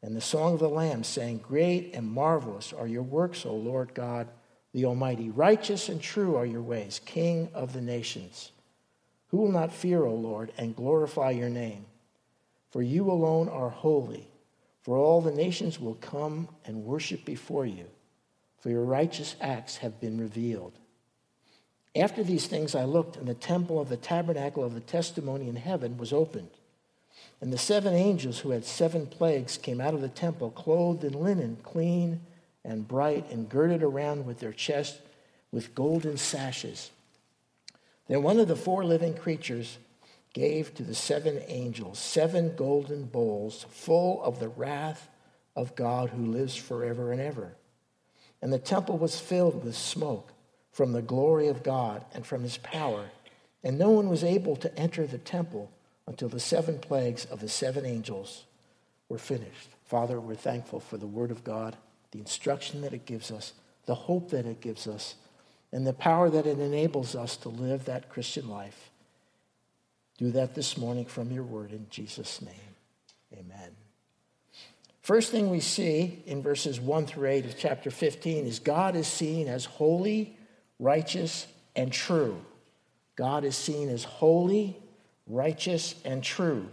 and 0.02 0.16
the 0.16 0.22
song 0.22 0.54
of 0.54 0.60
the 0.60 0.70
Lamb, 0.70 1.04
saying, 1.04 1.40
Great 1.40 1.94
and 1.94 2.08
marvelous 2.08 2.72
are 2.72 2.88
your 2.88 3.04
works, 3.04 3.46
O 3.46 3.54
Lord 3.54 3.94
God, 3.94 4.28
the 4.74 4.86
Almighty. 4.86 5.30
Righteous 5.30 5.90
and 5.90 6.02
true 6.02 6.36
are 6.36 6.46
your 6.46 6.62
ways, 6.62 7.02
King 7.06 7.50
of 7.54 7.74
the 7.74 7.82
nations. 7.82 8.52
Who 9.30 9.38
will 9.38 9.52
not 9.52 9.74
fear, 9.74 10.06
O 10.06 10.14
Lord, 10.14 10.54
and 10.58 10.76
glorify 10.76 11.32
your 11.32 11.50
name? 11.50 11.86
For 12.72 12.82
you 12.82 13.10
alone 13.10 13.50
are 13.50 13.70
holy, 13.70 14.28
for 14.82 14.98
all 14.98 15.22
the 15.22 15.32
nations 15.32 15.80
will 15.80 15.96
come 15.96 16.50
and 16.66 16.84
worship 16.84 17.26
before 17.26 17.66
you, 17.66 17.86
for 18.60 18.70
your 18.70 18.84
righteous 18.84 19.36
acts 19.40 19.78
have 19.78 20.00
been 20.00 20.20
revealed. 20.20 20.74
After 21.96 22.24
these 22.24 22.48
things 22.48 22.76
I 22.76 22.84
looked, 22.84 23.16
and 23.18 23.28
the 23.28 23.34
temple 23.34 23.80
of 23.80 23.90
the 23.90 23.98
tabernacle 23.98 24.64
of 24.64 24.74
the 24.74 24.82
testimony 24.82 25.50
in 25.50 25.56
heaven 25.56 25.98
was 25.98 26.14
opened. 26.14 26.52
And 27.42 27.52
the 27.52 27.58
seven 27.58 27.94
angels 27.94 28.40
who 28.40 28.52
had 28.52 28.66
seven 28.66 29.08
plagues 29.08 29.58
came 29.58 29.82
out 29.82 29.94
of 29.94 30.02
the 30.02 30.10
temple, 30.10 30.52
clothed 30.52 31.04
in 31.04 31.14
linen, 31.14 31.58
clean 31.64 32.22
and 32.64 32.88
bright, 32.88 33.30
and 33.32 33.50
girded 33.50 33.82
around 33.82 34.26
with 34.26 34.40
their 34.40 34.52
chest 34.52 35.00
with 35.52 35.74
golden 35.74 36.18
sashes. 36.18 36.92
Then 38.08 38.24
one 38.24 38.40
of 38.40 38.48
the 38.48 38.56
four 38.56 38.84
living 38.84 39.16
creatures 39.16 39.78
gave 40.34 40.74
to 40.76 40.84
the 40.84 40.96
seven 40.96 41.42
angels 41.48 42.00
seven 42.00 42.56
golden 42.56 43.06
bowls 43.06 43.66
full 43.70 44.22
of 44.24 44.40
the 44.40 44.50
wrath 44.50 45.10
of 45.56 45.76
God 45.76 46.10
who 46.10 46.26
lives 46.26 46.56
forever 46.56 47.12
and 47.12 47.20
ever. 47.20 47.56
And 48.42 48.54
the 48.54 48.60
temple 48.60 48.98
was 48.98 49.20
filled 49.20 49.64
with 49.64 49.76
smoke 49.76 50.32
from 50.72 50.92
the 50.92 51.02
glory 51.02 51.48
of 51.48 51.64
God 51.64 52.06
and 52.14 52.26
from 52.26 52.44
his 52.44 52.58
power. 52.58 53.06
And 53.64 53.80
no 53.80 53.90
one 53.90 54.10
was 54.10 54.24
able 54.24 54.56
to 54.58 54.78
enter 54.78 55.08
the 55.08 55.18
temple 55.18 55.72
until 56.06 56.30
the 56.30 56.40
seven 56.40 56.78
plagues 56.78 57.26
of 57.26 57.40
the 57.40 57.50
seven 57.50 57.86
angels 57.86 58.46
were 59.10 59.18
finished. 59.18 59.70
Father, 59.86 60.20
we're 60.20 60.36
thankful 60.36 60.80
for 60.80 60.98
the 60.98 61.08
word 61.08 61.32
of 61.32 61.44
God, 61.44 61.76
the 62.12 62.20
instruction 62.20 62.82
that 62.82 62.94
it 62.94 63.06
gives 63.06 63.32
us, 63.32 63.54
the 63.86 63.96
hope 63.96 64.30
that 64.30 64.46
it 64.46 64.62
gives 64.62 64.88
us, 64.88 65.16
and 65.72 65.86
the 65.86 65.94
power 65.94 66.30
that 66.30 66.46
it 66.46 66.60
enables 66.60 67.16
us 67.16 67.38
to 67.38 67.50
live 67.50 67.86
that 67.86 68.10
Christian 68.10 68.48
life. 68.48 68.92
Do 70.18 70.32
that 70.32 70.56
this 70.56 70.78
morning 70.78 71.06
from 71.06 71.32
your 71.32 71.44
word 71.44 71.72
in 71.72 71.88
Jesus' 71.90 72.42
name. 72.42 72.54
Amen. 73.34 73.72
First 75.02 75.32
thing 75.32 75.50
we 75.50 75.60
see 75.60 76.22
in 76.26 76.42
verses 76.42 76.82
1 76.82 77.06
through 77.06 77.30
8 77.30 77.46
of 77.46 77.58
chapter 77.58 77.92
15 77.92 78.46
is 78.46 78.60
God 78.60 78.96
is 78.96 79.08
seen 79.08 79.48
as 79.48 79.66
holy, 79.66 80.36
righteous, 80.80 81.48
and 81.76 81.94
true. 81.94 82.42
God 83.16 83.46
is 83.46 83.56
seen 83.56 83.90
as 83.90 84.04
holy, 84.04 84.78
righteous, 85.28 85.96
and 86.04 86.24
true. 86.24 86.68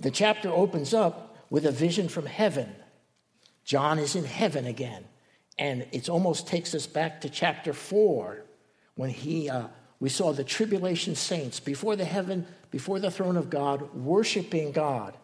The 0.00 0.10
chapter 0.10 0.50
opens 0.50 0.92
up 0.92 1.36
with 1.50 1.66
a 1.66 1.72
vision 1.72 2.08
from 2.08 2.26
heaven. 2.26 2.74
John 3.64 3.98
is 3.98 4.14
in 4.14 4.24
heaven 4.24 4.66
again. 4.66 5.04
And 5.58 5.86
it 5.92 6.08
almost 6.08 6.46
takes 6.46 6.74
us 6.74 6.86
back 6.86 7.20
to 7.22 7.28
chapter 7.28 7.72
4 7.72 8.44
when 8.96 9.10
he 9.10 9.48
uh, 9.48 9.68
we 10.04 10.10
saw 10.10 10.34
the 10.34 10.44
tribulation 10.44 11.14
saints 11.14 11.60
before 11.60 11.96
the 11.96 12.04
heaven, 12.04 12.46
before 12.70 13.00
the 13.00 13.10
throne 13.10 13.38
of 13.38 13.48
God, 13.48 13.94
worshiping 13.94 14.70
God. 14.70 15.16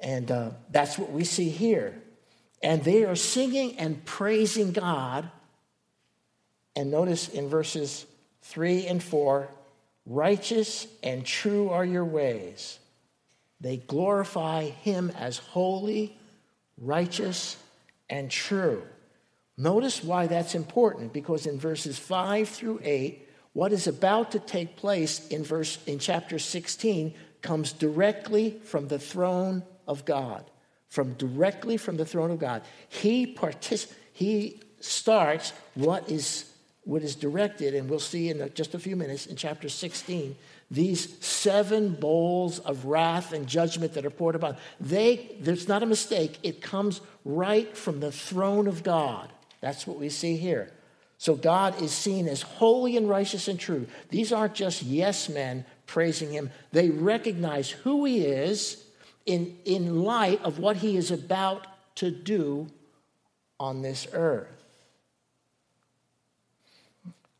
And 0.00 0.30
uh, 0.30 0.50
that's 0.70 0.96
what 0.96 1.10
we 1.10 1.24
see 1.24 1.48
here. 1.48 2.00
And 2.62 2.84
they 2.84 3.04
are 3.04 3.16
singing 3.16 3.76
and 3.80 4.04
praising 4.04 4.70
God. 4.70 5.28
And 6.76 6.92
notice 6.92 7.28
in 7.28 7.48
verses 7.48 8.06
3 8.42 8.86
and 8.86 9.02
4 9.02 9.48
righteous 10.06 10.86
and 11.02 11.26
true 11.26 11.70
are 11.70 11.84
your 11.84 12.04
ways. 12.04 12.78
They 13.60 13.78
glorify 13.78 14.66
him 14.66 15.10
as 15.18 15.38
holy, 15.38 16.16
righteous, 16.78 17.56
and 18.08 18.30
true. 18.30 18.84
Notice 19.56 20.04
why 20.04 20.28
that's 20.28 20.54
important 20.54 21.12
because 21.12 21.46
in 21.46 21.58
verses 21.58 21.98
5 21.98 22.48
through 22.48 22.78
8, 22.84 23.30
what 23.52 23.72
is 23.72 23.86
about 23.86 24.32
to 24.32 24.38
take 24.38 24.76
place 24.76 25.28
in 25.28 25.44
verse 25.44 25.78
in 25.86 25.98
chapter 25.98 26.38
16 26.38 27.14
comes 27.42 27.72
directly 27.72 28.60
from 28.64 28.88
the 28.88 28.98
throne 28.98 29.62
of 29.86 30.04
God. 30.04 30.44
From 30.88 31.14
directly 31.14 31.76
from 31.76 31.96
the 31.96 32.04
throne 32.04 32.30
of 32.30 32.38
God. 32.38 32.62
He 32.88 33.34
partic- 33.34 33.92
he 34.12 34.60
starts 34.80 35.52
what 35.74 36.10
is 36.10 36.52
what 36.84 37.02
is 37.02 37.14
directed, 37.14 37.74
and 37.74 37.88
we'll 37.88 38.00
see 38.00 38.28
in 38.28 38.50
just 38.54 38.74
a 38.74 38.78
few 38.78 38.96
minutes 38.96 39.26
in 39.26 39.36
chapter 39.36 39.68
16, 39.68 40.34
these 40.68 41.16
seven 41.24 41.94
bowls 41.94 42.58
of 42.58 42.86
wrath 42.86 43.32
and 43.32 43.46
judgment 43.46 43.94
that 43.94 44.04
are 44.04 44.10
poured 44.10 44.34
upon. 44.34 44.56
They, 44.80 45.36
there's 45.38 45.68
not 45.68 45.84
a 45.84 45.86
mistake. 45.86 46.38
It 46.42 46.60
comes 46.60 47.00
right 47.24 47.76
from 47.76 48.00
the 48.00 48.10
throne 48.10 48.66
of 48.66 48.82
God. 48.82 49.32
That's 49.60 49.86
what 49.86 49.98
we 49.98 50.08
see 50.08 50.36
here. 50.36 50.72
So 51.22 51.36
God 51.36 51.80
is 51.80 51.92
seen 51.92 52.26
as 52.26 52.42
holy 52.42 52.96
and 52.96 53.08
righteous 53.08 53.46
and 53.46 53.56
true. 53.56 53.86
These 54.08 54.32
aren't 54.32 54.56
just 54.56 54.82
yes 54.82 55.28
men 55.28 55.64
praising 55.86 56.32
him, 56.32 56.50
they 56.72 56.90
recognize 56.90 57.70
who 57.70 58.04
he 58.04 58.26
is 58.26 58.84
in, 59.24 59.56
in 59.64 60.02
light 60.02 60.42
of 60.42 60.58
what 60.58 60.78
he 60.78 60.96
is 60.96 61.12
about 61.12 61.68
to 61.94 62.10
do 62.10 62.66
on 63.60 63.82
this 63.82 64.08
earth. 64.12 64.48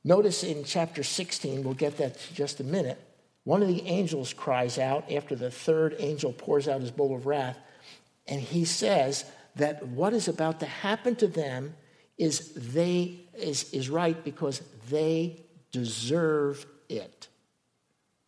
Notice 0.05 0.45
in 0.45 0.63
chapter 0.63 1.03
16, 1.03 1.65
we'll 1.65 1.75
get 1.75 1.97
that 1.97 2.25
in 2.29 2.37
just 2.37 2.61
a 2.61 2.65
minute. 2.65 3.01
One 3.43 3.63
of 3.63 3.69
the 3.69 3.85
angels 3.89 4.33
cries 4.33 4.79
out 4.79 5.11
after 5.11 5.35
the 5.35 5.51
third 5.51 5.97
angel 5.99 6.33
pours 6.33 6.69
out 6.69 6.83
his 6.83 6.93
bowl 6.93 7.17
of 7.17 7.27
wrath, 7.27 7.59
and 8.29 8.41
he 8.41 8.65
says 8.65 9.25
that 9.57 9.85
what 9.89 10.13
is 10.13 10.29
about 10.29 10.61
to 10.61 10.67
happen 10.67 11.17
to 11.17 11.27
them 11.27 11.75
is 12.19 12.53
they 12.55 13.21
is, 13.35 13.73
is 13.73 13.89
right 13.91 14.23
because 14.25 14.63
they 14.91 15.41
deserve 15.71 16.67
it. 16.89 17.29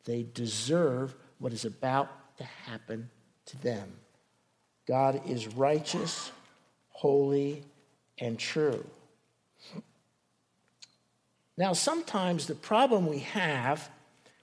They 0.04 0.26
deserve 0.34 1.14
what 1.38 1.52
is 1.52 1.64
about 1.64 2.36
to 2.38 2.44
happen 2.44 3.10
to 3.46 3.62
them. 3.62 3.92
God 4.86 5.22
is 5.28 5.48
righteous, 5.48 6.30
holy, 6.90 7.64
and 8.18 8.38
true. 8.38 8.84
Now, 11.56 11.72
sometimes 11.72 12.46
the 12.46 12.54
problem 12.54 13.06
we 13.06 13.20
have 13.20 13.88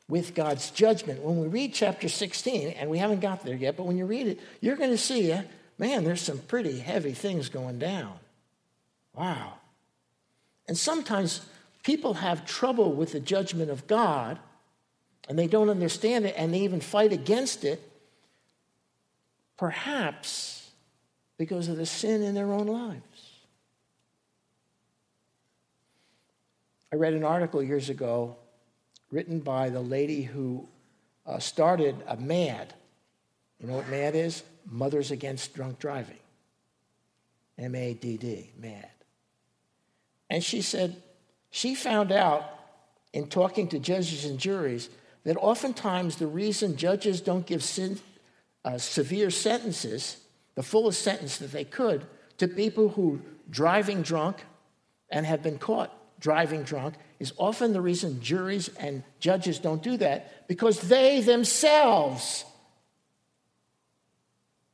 with 0.07 0.33
God's 0.33 0.71
judgment, 0.71 1.21
when 1.21 1.39
we 1.39 1.47
read 1.47 1.73
chapter 1.73 2.09
16, 2.09 2.69
and 2.69 2.89
we 2.89 2.97
haven't 2.97 3.19
got 3.19 3.43
there 3.43 3.55
yet, 3.55 3.77
but 3.77 3.85
when 3.85 3.97
you 3.97 4.05
read 4.05 4.27
it, 4.27 4.39
you're 4.61 4.75
going 4.75 4.89
to 4.89 4.97
see, 4.97 5.33
man, 5.77 6.03
there's 6.03 6.21
some 6.21 6.39
pretty 6.39 6.79
heavy 6.79 7.13
things 7.13 7.49
going 7.49 7.79
down. 7.79 8.13
Wow. 9.13 9.53
And 10.67 10.77
sometimes 10.77 11.41
people 11.83 12.15
have 12.15 12.45
trouble 12.45 12.93
with 12.93 13.11
the 13.11 13.19
judgment 13.19 13.69
of 13.69 13.87
God, 13.87 14.39
and 15.27 15.37
they 15.37 15.47
don't 15.47 15.69
understand 15.69 16.25
it, 16.25 16.35
and 16.37 16.53
they 16.53 16.59
even 16.59 16.81
fight 16.81 17.11
against 17.11 17.63
it, 17.63 17.81
perhaps 19.57 20.69
because 21.37 21.67
of 21.67 21.77
the 21.77 21.85
sin 21.85 22.23
in 22.23 22.35
their 22.35 22.51
own 22.51 22.67
lives. 22.67 23.31
I 26.93 26.97
read 26.97 27.13
an 27.13 27.23
article 27.23 27.63
years 27.63 27.89
ago 27.89 28.35
written 29.11 29.39
by 29.39 29.69
the 29.69 29.79
lady 29.79 30.23
who 30.23 30.67
uh, 31.25 31.39
started 31.39 31.95
a 32.07 32.17
MADD. 32.17 32.69
You 33.59 33.67
know 33.67 33.75
what 33.75 33.89
MADD 33.89 34.15
is? 34.15 34.43
Mothers 34.69 35.11
Against 35.11 35.53
Drunk 35.53 35.79
Driving. 35.79 36.17
M 37.57 37.75
A 37.75 37.93
D 37.93 38.17
D, 38.17 38.51
MADD. 38.59 39.00
And 40.31 40.41
she 40.41 40.61
said 40.61 40.95
she 41.49 41.75
found 41.75 42.09
out 42.13 42.41
in 43.11 43.27
talking 43.27 43.67
to 43.67 43.79
judges 43.79 44.23
and 44.23 44.39
juries 44.39 44.89
that 45.25 45.35
oftentimes 45.35 46.15
the 46.15 46.25
reason 46.25 46.77
judges 46.77 47.19
don't 47.19 47.45
give 47.45 47.61
sin, 47.61 47.99
uh, 48.63 48.77
severe 48.77 49.29
sentences, 49.29 50.23
the 50.55 50.63
fullest 50.63 51.01
sentence 51.01 51.37
that 51.39 51.51
they 51.51 51.65
could, 51.65 52.05
to 52.37 52.47
people 52.47 52.87
who 52.87 53.21
driving 53.49 54.01
drunk 54.03 54.45
and 55.09 55.25
have 55.25 55.43
been 55.43 55.57
caught 55.57 55.93
driving 56.21 56.63
drunk 56.63 56.95
is 57.19 57.33
often 57.37 57.73
the 57.73 57.81
reason 57.81 58.21
juries 58.21 58.69
and 58.79 59.03
judges 59.19 59.59
don't 59.59 59.83
do 59.83 59.97
that 59.97 60.47
because 60.47 60.79
they 60.79 61.19
themselves 61.19 62.45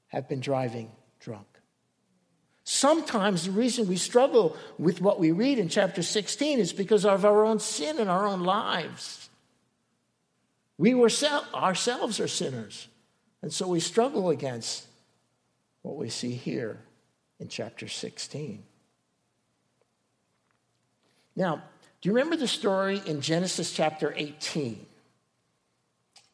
have 0.09 0.29
been 0.29 0.39
driving. 0.39 0.91
Sometimes 2.69 3.45
the 3.45 3.51
reason 3.51 3.87
we 3.87 3.95
struggle 3.95 4.57
with 4.77 4.99
what 4.99 5.21
we 5.21 5.31
read 5.31 5.57
in 5.57 5.69
chapter 5.69 6.03
16 6.03 6.59
is 6.59 6.73
because 6.73 7.05
of 7.05 7.23
our 7.23 7.45
own 7.45 7.61
sin 7.61 7.97
in 7.97 8.09
our 8.09 8.27
own 8.27 8.43
lives. 8.43 9.29
We 10.77 10.93
ourselves 10.93 12.19
are 12.19 12.27
sinners, 12.27 12.89
and 13.41 13.53
so 13.53 13.69
we 13.69 13.79
struggle 13.79 14.29
against 14.29 14.85
what 15.81 15.95
we 15.95 16.09
see 16.09 16.33
here 16.33 16.81
in 17.39 17.47
chapter 17.47 17.87
16. 17.87 18.61
Now, 21.37 21.63
do 22.01 22.09
you 22.09 22.13
remember 22.13 22.35
the 22.35 22.49
story 22.49 23.01
in 23.05 23.21
Genesis 23.21 23.71
chapter 23.71 24.13
18? 24.13 24.85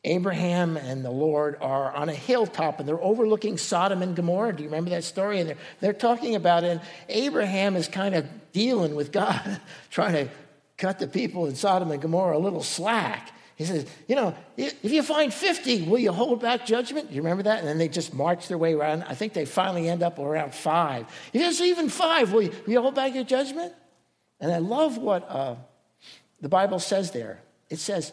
Abraham 0.06 0.76
and 0.76 1.04
the 1.04 1.12
Lord 1.12 1.58
are 1.62 1.94
on 1.94 2.10
a 2.10 2.14
hilltop 2.14 2.80
and 2.80 2.88
they're 2.88 3.02
overlooking 3.02 3.58
Sodom 3.58 4.02
and 4.02 4.16
Gomorrah. 4.16 4.54
Do 4.54 4.64
you 4.64 4.70
remember 4.70 4.90
that 4.90 5.06
story? 5.06 5.40
And 5.40 5.50
they're, 5.50 5.58
they're 5.80 5.94
talking 5.94 6.36
about 6.36 6.66
it. 6.66 6.72
And 6.72 6.82
Abraham 7.08 7.76
is 7.76 7.88
kind 7.88 8.14
of 8.14 8.26
dealing 8.52 8.96
with 8.96 9.12
God, 9.12 9.62
trying 9.90 10.14
to 10.14 10.30
cut 10.78 11.00
the 11.00 11.08
people 11.08 11.46
in 11.46 11.56
Sodom 11.56 11.92
and 11.92 12.02
Gomorrah 12.02 12.38
a 12.38 12.40
little 12.40 12.64
slack. 12.64 13.32
He 13.56 13.66
says, 13.66 13.86
You 14.08 14.16
know, 14.16 14.36
if 14.58 14.84
you 14.84 15.04
find 15.04 15.34
50, 15.34 15.84
will 15.84 16.00
you 16.00 16.12
hold 16.12 16.42
back 16.42 16.66
judgment? 16.66 17.10
Do 17.10 17.16
you 17.16 17.22
remember 17.22 17.44
that? 17.44 17.60
And 17.60 17.68
then 17.68 17.78
they 17.78 17.88
just 17.88 18.14
march 18.14 18.48
their 18.50 18.58
way 18.58 18.74
around. 18.74 19.04
I 19.04 19.16
think 19.16 19.34
they 19.34 19.46
finally 19.46 19.88
end 19.88 20.04
up 20.04 20.20
around 20.20 20.54
five. 20.54 21.06
If 21.32 21.42
there's 21.42 21.62
even 21.62 21.88
five, 21.88 22.34
will 22.34 22.42
you, 22.42 22.52
will 22.66 22.74
you 22.74 22.82
hold 22.82 22.96
back 22.96 23.14
your 23.14 23.24
judgment? 23.24 23.74
And 24.42 24.52
I 24.52 24.58
love 24.58 24.98
what 24.98 25.30
uh, 25.30 25.56
the 26.42 26.50
Bible 26.50 26.80
says 26.80 27.12
there. 27.12 27.40
It 27.70 27.80
says, 27.80 28.12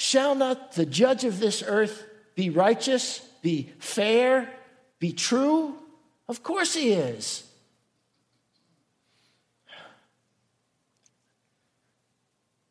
Shall 0.00 0.34
not 0.34 0.72
the 0.72 0.86
judge 0.86 1.24
of 1.24 1.40
this 1.40 1.62
earth 1.62 2.06
be 2.34 2.48
righteous, 2.48 3.18
be 3.42 3.70
fair, 3.80 4.50
be 4.98 5.12
true? 5.12 5.74
Of 6.26 6.42
course 6.42 6.72
he 6.72 6.92
is. 6.92 7.44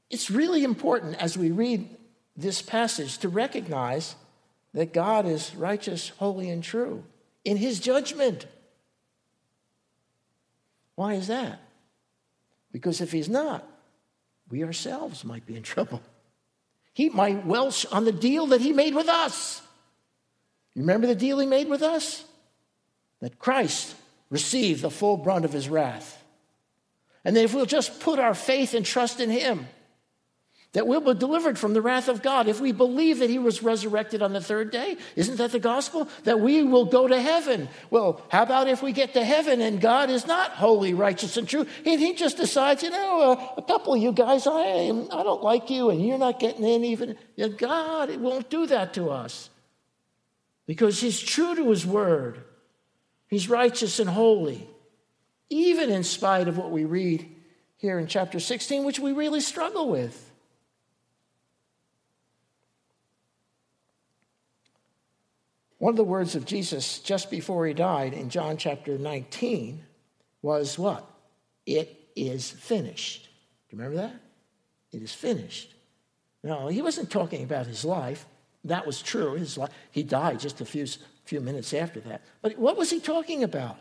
It's 0.09 0.31
really 0.31 0.63
important 0.63 1.21
as 1.21 1.37
we 1.37 1.51
read 1.51 1.87
this 2.35 2.63
passage 2.63 3.19
to 3.19 3.29
recognize 3.29 4.15
that 4.73 4.91
God 4.91 5.27
is 5.27 5.53
righteous, 5.53 6.09
holy, 6.17 6.49
and 6.49 6.63
true 6.63 7.03
in 7.45 7.57
his 7.57 7.79
judgment. 7.79 8.47
Why 10.95 11.13
is 11.13 11.27
that? 11.27 11.59
Because 12.71 13.01
if 13.01 13.11
he's 13.11 13.29
not, 13.29 13.63
we 14.49 14.63
ourselves 14.63 15.23
might 15.23 15.45
be 15.45 15.55
in 15.55 15.61
trouble. 15.61 16.01
He 16.99 17.07
might 17.07 17.45
welch 17.45 17.85
on 17.93 18.03
the 18.03 18.11
deal 18.11 18.47
that 18.47 18.59
he 18.59 18.73
made 18.73 18.93
with 18.93 19.07
us. 19.07 19.61
You 20.75 20.81
remember 20.81 21.07
the 21.07 21.15
deal 21.15 21.39
he 21.39 21.47
made 21.47 21.69
with 21.69 21.81
us? 21.81 22.25
That 23.21 23.39
Christ 23.39 23.95
received 24.29 24.81
the 24.81 24.91
full 24.91 25.15
brunt 25.15 25.45
of 25.45 25.53
his 25.53 25.69
wrath. 25.69 26.21
And 27.23 27.37
that 27.37 27.45
if 27.45 27.53
we'll 27.53 27.65
just 27.65 28.01
put 28.01 28.19
our 28.19 28.33
faith 28.33 28.73
and 28.73 28.85
trust 28.85 29.21
in 29.21 29.29
him, 29.29 29.65
that 30.73 30.85
we'll 30.85 31.01
be 31.01 31.15
delivered 31.15 31.57
from 31.57 31.73
the 31.73 31.81
wrath 31.81 32.07
of 32.07 32.21
God 32.21 32.47
if 32.47 32.61
we 32.61 32.71
believe 32.71 33.19
that 33.19 33.29
he 33.29 33.39
was 33.39 33.63
resurrected 33.63 34.21
on 34.21 34.33
the 34.33 34.41
third 34.41 34.69
day. 34.69 34.97
Isn't 35.15 35.37
that 35.37 35.51
the 35.51 35.59
gospel? 35.59 36.07
That 36.25 36.41
we 36.41 36.61
will 36.61 36.85
go 36.85 37.07
to 37.07 37.19
heaven. 37.19 37.69
Well, 37.89 38.21
how 38.29 38.43
about 38.43 38.67
if 38.67 38.83
we 38.83 38.91
get 38.91 39.13
to 39.13 39.23
heaven 39.23 39.61
and 39.61 39.81
God 39.81 40.11
is 40.11 40.27
not 40.27 40.51
holy, 40.51 40.93
righteous, 40.93 41.37
and 41.37 41.49
true? 41.49 41.65
And 41.85 41.99
he 41.99 42.13
just 42.13 42.37
decides, 42.37 42.83
you 42.83 42.91
know, 42.91 43.31
uh, 43.31 43.53
a 43.57 43.63
couple 43.63 43.95
of 43.95 44.01
you 44.01 44.11
guys, 44.11 44.45
I, 44.45 44.91
I 45.11 45.23
don't 45.23 45.41
like 45.41 45.71
you 45.71 45.89
and 45.89 46.05
you're 46.05 46.19
not 46.19 46.39
getting 46.39 46.63
in 46.63 46.83
even. 46.83 47.17
God 47.57 48.09
it 48.09 48.19
won't 48.19 48.49
do 48.49 48.67
that 48.67 48.93
to 48.93 49.09
us 49.09 49.49
because 50.67 51.01
he's 51.01 51.19
true 51.19 51.55
to 51.55 51.69
his 51.71 51.85
word. 51.85 52.43
He's 53.27 53.49
righteous 53.49 53.99
and 53.99 54.09
holy, 54.09 54.67
even 55.49 55.89
in 55.89 56.03
spite 56.03 56.47
of 56.47 56.57
what 56.57 56.69
we 56.69 56.83
read 56.83 57.27
here 57.77 57.97
in 57.97 58.05
chapter 58.05 58.39
16, 58.39 58.83
which 58.83 58.99
we 58.99 59.13
really 59.13 59.41
struggle 59.41 59.89
with. 59.89 60.28
One 65.79 65.93
of 65.93 65.97
the 65.97 66.03
words 66.03 66.35
of 66.35 66.45
Jesus 66.45 66.99
just 66.99 67.31
before 67.31 67.65
he 67.65 67.73
died 67.73 68.13
in 68.13 68.29
John 68.29 68.57
chapter 68.57 68.97
19 68.97 69.83
was 70.41 70.77
what? 70.77 71.09
It 71.65 72.09
is 72.15 72.49
finished. 72.49 73.23
Do 73.23 73.75
you 73.75 73.83
remember 73.83 74.01
that? 74.01 74.15
It 74.91 75.01
is 75.01 75.13
finished. 75.13 75.73
No, 76.43 76.67
he 76.67 76.81
wasn't 76.81 77.09
talking 77.09 77.43
about 77.43 77.67
his 77.67 77.83
life. 77.83 78.25
That 78.65 78.85
was 78.85 79.01
true. 79.01 79.33
His 79.33 79.57
life, 79.57 79.71
he 79.91 80.03
died 80.03 80.39
just 80.39 80.61
a 80.61 80.65
few, 80.65 80.85
few 81.25 81.41
minutes 81.41 81.73
after 81.73 81.99
that. 82.01 82.21
But 82.41 82.57
what 82.57 82.77
was 82.77 82.89
he 82.89 82.99
talking 82.99 83.43
about? 83.43 83.77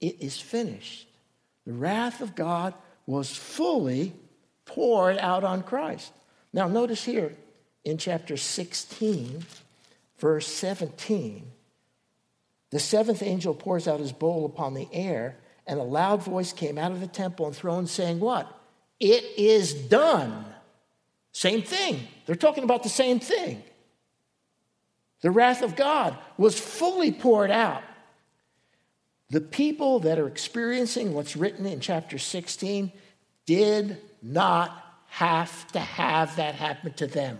it 0.00 0.16
is 0.20 0.40
finished. 0.40 1.06
The 1.66 1.72
wrath 1.72 2.20
of 2.20 2.34
God 2.34 2.74
was 3.06 3.36
fully 3.36 4.14
poured 4.64 5.18
out 5.18 5.44
on 5.44 5.62
Christ. 5.62 6.12
Now, 6.52 6.68
notice 6.68 7.04
here 7.04 7.32
in 7.84 7.98
chapter 7.98 8.36
16, 8.36 9.44
verse 10.20 10.46
17, 10.46 11.50
the 12.70 12.78
seventh 12.78 13.22
angel 13.22 13.54
pours 13.54 13.88
out 13.88 14.00
his 14.00 14.12
bowl 14.12 14.44
upon 14.46 14.74
the 14.74 14.88
air, 14.92 15.36
and 15.66 15.80
a 15.80 15.84
loud 15.84 16.22
voice 16.22 16.52
came 16.52 16.78
out 16.78 16.92
of 16.92 17.00
the 17.00 17.06
temple 17.06 17.46
and 17.46 17.56
throne 17.56 17.86
saying, 17.86 18.20
What? 18.20 18.56
It 19.00 19.24
is 19.38 19.72
done. 19.72 20.44
Same 21.32 21.62
thing. 21.62 22.06
They're 22.26 22.36
talking 22.36 22.64
about 22.64 22.82
the 22.82 22.88
same 22.88 23.18
thing. 23.18 23.62
The 25.22 25.30
wrath 25.30 25.62
of 25.62 25.76
God 25.76 26.16
was 26.36 26.58
fully 26.58 27.12
poured 27.12 27.50
out. 27.50 27.82
The 29.30 29.40
people 29.40 30.00
that 30.00 30.18
are 30.18 30.26
experiencing 30.26 31.14
what's 31.14 31.36
written 31.36 31.66
in 31.66 31.80
chapter 31.80 32.18
16 32.18 32.92
did 33.46 33.98
not 34.22 34.84
have 35.06 35.70
to 35.72 35.80
have 35.80 36.36
that 36.36 36.54
happen 36.54 36.92
to 36.94 37.06
them. 37.06 37.38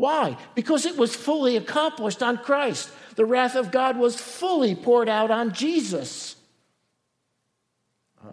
Why? 0.00 0.38
Because 0.54 0.86
it 0.86 0.96
was 0.96 1.14
fully 1.14 1.58
accomplished 1.58 2.22
on 2.22 2.38
Christ. 2.38 2.90
The 3.16 3.26
wrath 3.26 3.54
of 3.54 3.70
God 3.70 3.98
was 3.98 4.18
fully 4.18 4.74
poured 4.74 5.10
out 5.10 5.30
on 5.30 5.52
Jesus. 5.52 6.36
Uh, 8.24 8.32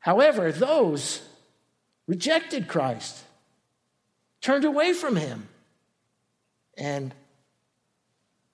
however, 0.00 0.52
those 0.52 1.26
rejected 2.06 2.68
Christ, 2.68 3.24
turned 4.42 4.66
away 4.66 4.92
from 4.92 5.16
him. 5.16 5.48
And 6.76 7.14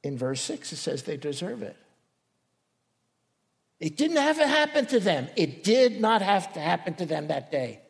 in 0.04 0.16
verse 0.16 0.40
6, 0.42 0.72
it 0.72 0.76
says 0.76 1.02
they 1.02 1.16
deserve 1.16 1.64
it. 1.64 1.76
It 3.80 3.96
didn't 3.96 4.18
have 4.18 4.38
to 4.38 4.46
happen 4.46 4.86
to 4.86 5.00
them. 5.00 5.26
It 5.34 5.64
did 5.64 6.00
not 6.00 6.22
have 6.22 6.52
to 6.52 6.60
happen 6.60 6.94
to 6.94 7.04
them 7.04 7.26
that 7.26 7.50
day 7.50 7.80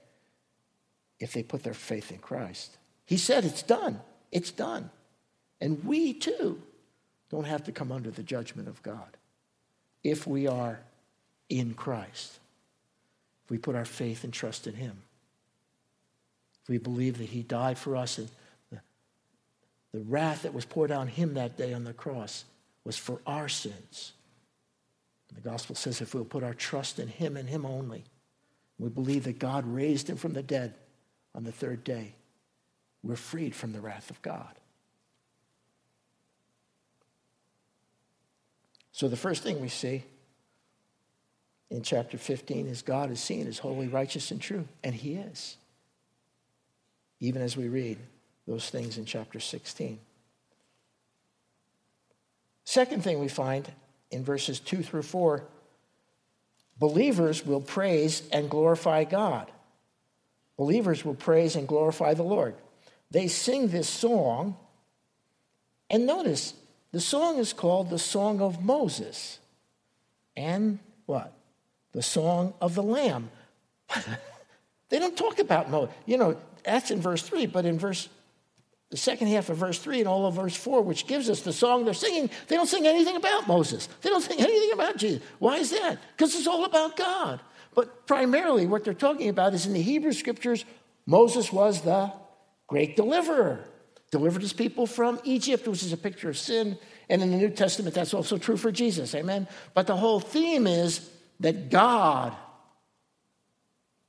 if 1.21 1.35
they 1.35 1.43
put 1.43 1.64
their 1.64 1.75
faith 1.75 2.11
in 2.11 2.17
Christ. 2.17 2.78
He 3.05 3.19
said, 3.19 3.45
It's 3.45 3.62
done. 3.62 4.00
It's 4.30 4.50
done. 4.50 4.90
And 5.61 5.85
we 5.85 6.12
too 6.12 6.62
don't 7.30 7.44
have 7.44 7.64
to 7.64 7.73
come 7.73 7.92
under 7.92 8.11
the 8.11 8.23
judgment 8.23 8.68
of 8.68 8.82
God 8.82 9.16
if 10.04 10.26
we 10.26 10.47
are 10.47 10.80
in 11.49 11.75
Christ, 11.75 12.38
if 13.44 13.50
we 13.50 13.58
put 13.58 13.75
our 13.75 13.85
faith 13.85 14.25
and 14.25 14.32
trust 14.32 14.66
in 14.66 14.75
Him. 14.75 15.02
If 16.62 16.68
we 16.68 16.78
believe 16.78 17.18
that 17.18 17.28
He 17.28 17.42
died 17.42 17.78
for 17.78 17.97
us 17.97 18.18
and 18.18 18.28
the, 18.70 18.80
the 19.92 20.04
wrath 20.04 20.42
that 20.42 20.54
was 20.54 20.64
poured 20.64 20.92
on 20.92 21.08
Him 21.08 21.35
that 21.35 21.56
day 21.56 21.73
on 21.73 21.85
the 21.85 21.92
cross 21.92 22.44
was 22.85 22.97
for 22.97 23.20
our 23.26 23.49
sins. 23.49 24.12
The 25.35 25.40
gospel 25.49 25.75
says 25.75 26.00
if 26.00 26.14
we'll 26.14 26.25
put 26.25 26.42
our 26.42 26.54
trust 26.54 26.99
in 26.99 27.08
Him 27.08 27.37
and 27.37 27.49
Him 27.49 27.66
only, 27.66 28.04
we 28.78 28.88
believe 28.88 29.25
that 29.25 29.38
God 29.38 29.66
raised 29.66 30.08
Him 30.08 30.16
from 30.16 30.32
the 30.32 30.42
dead 30.42 30.75
on 31.35 31.44
the 31.44 31.52
third 31.52 31.85
day, 31.85 32.14
we're 33.08 33.16
freed 33.16 33.54
from 33.54 33.72
the 33.72 33.80
wrath 33.80 34.10
of 34.10 34.20
God. 34.20 34.54
So, 38.92 39.08
the 39.08 39.16
first 39.16 39.42
thing 39.42 39.62
we 39.62 39.68
see 39.68 40.04
in 41.70 41.82
chapter 41.82 42.18
15 42.18 42.66
is 42.66 42.82
God 42.82 43.10
is 43.10 43.18
seen 43.18 43.46
as 43.46 43.58
holy, 43.58 43.88
righteous, 43.88 44.30
and 44.30 44.40
true, 44.40 44.68
and 44.84 44.94
He 44.94 45.14
is, 45.14 45.56
even 47.18 47.40
as 47.40 47.56
we 47.56 47.68
read 47.68 47.97
those 48.47 48.68
things 48.68 48.99
in 48.99 49.06
chapter 49.06 49.40
16. 49.40 49.99
Second 52.64 53.02
thing 53.02 53.21
we 53.21 53.28
find 53.28 53.73
in 54.10 54.23
verses 54.23 54.60
2 54.60 54.82
through 54.82 55.02
4 55.02 55.44
believers 56.78 57.47
will 57.47 57.62
praise 57.62 58.23
and 58.32 58.50
glorify 58.50 59.04
God. 59.04 59.50
Believers 60.58 61.06
will 61.06 61.14
praise 61.14 61.56
and 61.56 61.66
glorify 61.66 62.12
the 62.12 62.23
Lord. 62.23 62.54
They 63.10 63.28
sing 63.28 63.68
this 63.68 63.88
song, 63.88 64.56
and 65.90 66.06
notice 66.06 66.54
the 66.92 67.00
song 67.00 67.38
is 67.38 67.52
called 67.52 67.90
the 67.90 67.99
Song 67.99 68.40
of 68.40 68.64
Moses. 68.64 69.38
And 70.36 70.78
what? 71.06 71.32
The 71.92 72.02
Song 72.02 72.54
of 72.60 72.75
the 72.75 72.82
Lamb. 72.82 73.30
they 74.88 74.99
don't 74.99 75.16
talk 75.16 75.38
about 75.38 75.71
Moses. 75.71 75.94
You 76.06 76.18
know, 76.18 76.36
that's 76.64 76.90
in 76.90 77.00
verse 77.00 77.23
3, 77.23 77.47
but 77.47 77.64
in 77.64 77.78
verse 77.78 78.08
the 78.90 78.97
second 78.97 79.26
half 79.28 79.50
of 79.50 79.58
verse 79.58 79.78
3 79.78 80.00
and 80.00 80.08
all 80.08 80.25
of 80.26 80.34
verse 80.34 80.56
4, 80.56 80.80
which 80.80 81.06
gives 81.06 81.28
us 81.28 81.42
the 81.42 81.52
song 81.52 81.84
they're 81.84 81.92
singing, 81.92 82.30
they 82.47 82.56
don't 82.56 82.66
sing 82.66 82.86
anything 82.86 83.16
about 83.16 83.47
Moses. 83.47 83.86
They 84.00 84.08
don't 84.08 84.23
sing 84.23 84.40
anything 84.40 84.73
about 84.73 84.97
Jesus. 84.97 85.23
Why 85.38 85.56
is 85.56 85.71
that? 85.71 85.99
Because 86.16 86.34
it's 86.34 86.47
all 86.47 86.64
about 86.64 86.97
God. 86.97 87.40
But 87.75 88.06
primarily, 88.06 88.66
what 88.66 88.84
they're 88.84 88.94
talking 88.94 89.28
about 89.28 89.52
is 89.52 89.66
in 89.66 89.75
the 89.75 89.82
Hebrew 89.82 90.12
scriptures, 90.12 90.64
Moses 91.04 91.52
was 91.52 91.82
the 91.82 92.10
great 92.69 92.95
deliverer 92.95 93.65
delivered 94.11 94.43
his 94.43 94.52
people 94.52 94.87
from 94.87 95.21
Egypt, 95.25 95.67
which 95.67 95.83
is 95.83 95.93
a 95.93 95.97
picture 95.97 96.31
of 96.31 96.39
sin. 96.39 96.78
And 97.09 97.23
in 97.23 97.31
the 97.31 97.37
New 97.37 97.50
Testament, 97.50 97.95
that's 97.95 98.15
also 98.15 98.39
true 98.39 98.57
for 98.57 98.71
Jesus. 98.71 99.15
Amen. 99.15 99.49
But 99.75 99.87
the 99.87 99.97
whole 99.97 100.21
theme 100.21 100.67
is 100.67 101.09
that 101.41 101.71
God 101.71 102.35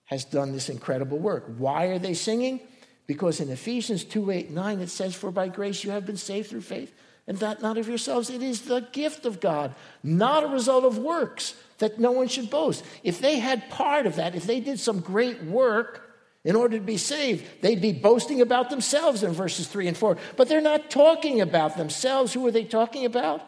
has 0.05 0.25
done 0.25 0.51
this 0.51 0.69
incredible 0.69 1.19
work. 1.19 1.45
Why 1.57 1.85
are 1.87 1.99
they 1.99 2.13
singing? 2.13 2.61
Because 3.07 3.39
in 3.39 3.49
Ephesians 3.49 4.03
2 4.03 4.31
8, 4.31 4.51
9, 4.51 4.79
it 4.79 4.89
says, 4.89 5.15
For 5.15 5.31
by 5.31 5.47
grace 5.47 5.83
you 5.83 5.91
have 5.91 6.05
been 6.05 6.17
saved 6.17 6.49
through 6.49 6.61
faith, 6.61 6.93
and 7.27 7.37
that 7.39 7.61
not 7.61 7.77
of 7.77 7.87
yourselves. 7.87 8.29
It 8.29 8.41
is 8.41 8.61
the 8.61 8.87
gift 8.91 9.25
of 9.25 9.39
God, 9.39 9.75
not 10.03 10.43
a 10.43 10.47
result 10.47 10.83
of 10.83 10.97
works, 10.97 11.55
that 11.79 11.99
no 11.99 12.11
one 12.11 12.27
should 12.27 12.49
boast. 12.49 12.83
If 13.03 13.19
they 13.19 13.39
had 13.39 13.69
part 13.69 14.05
of 14.05 14.15
that, 14.15 14.35
if 14.35 14.45
they 14.45 14.59
did 14.59 14.79
some 14.79 14.99
great 14.99 15.43
work, 15.43 16.08
in 16.43 16.55
order 16.55 16.77
to 16.77 16.83
be 16.83 16.97
saved. 16.97 17.61
They'd 17.61 17.81
be 17.81 17.93
boasting 17.93 18.41
about 18.41 18.69
themselves 18.69 19.23
in 19.23 19.31
verses 19.31 19.67
3 19.67 19.89
and 19.89 19.97
4. 19.97 20.17
But 20.37 20.47
they're 20.47 20.61
not 20.61 20.89
talking 20.89 21.41
about 21.41 21.75
themselves. 21.75 22.33
Who 22.33 22.45
are 22.47 22.51
they 22.51 22.63
talking 22.63 23.05
about? 23.05 23.41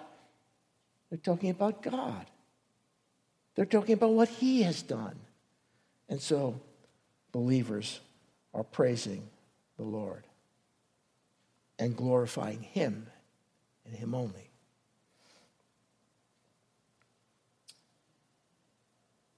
They're 1.10 1.18
talking 1.18 1.50
about 1.50 1.82
God. 1.82 2.26
They're 3.56 3.66
talking 3.66 3.94
about 3.94 4.12
what 4.12 4.30
He 4.30 4.64
has 4.64 4.82
done. 4.82 5.20
And 6.10 6.22
so 6.22 6.60
believers 7.32 8.00
are 8.54 8.64
praising 8.64 9.28
the 9.78 9.84
Lord 9.84 10.24
and 11.80 11.96
glorifying 11.96 12.62
Him 12.62 13.08
and 13.86 13.96
Him 13.96 14.14
only. 14.14 14.50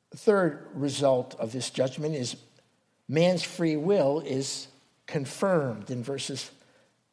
The 0.09 0.17
third 0.17 0.67
result 0.75 1.35
of 1.39 1.51
this 1.51 1.71
judgment 1.71 2.13
is 2.13 2.35
man's 3.07 3.43
free 3.43 3.75
will 3.75 4.21
is 4.21 4.67
confirmed 5.05 5.89
in 5.89 6.03
verses 6.03 6.51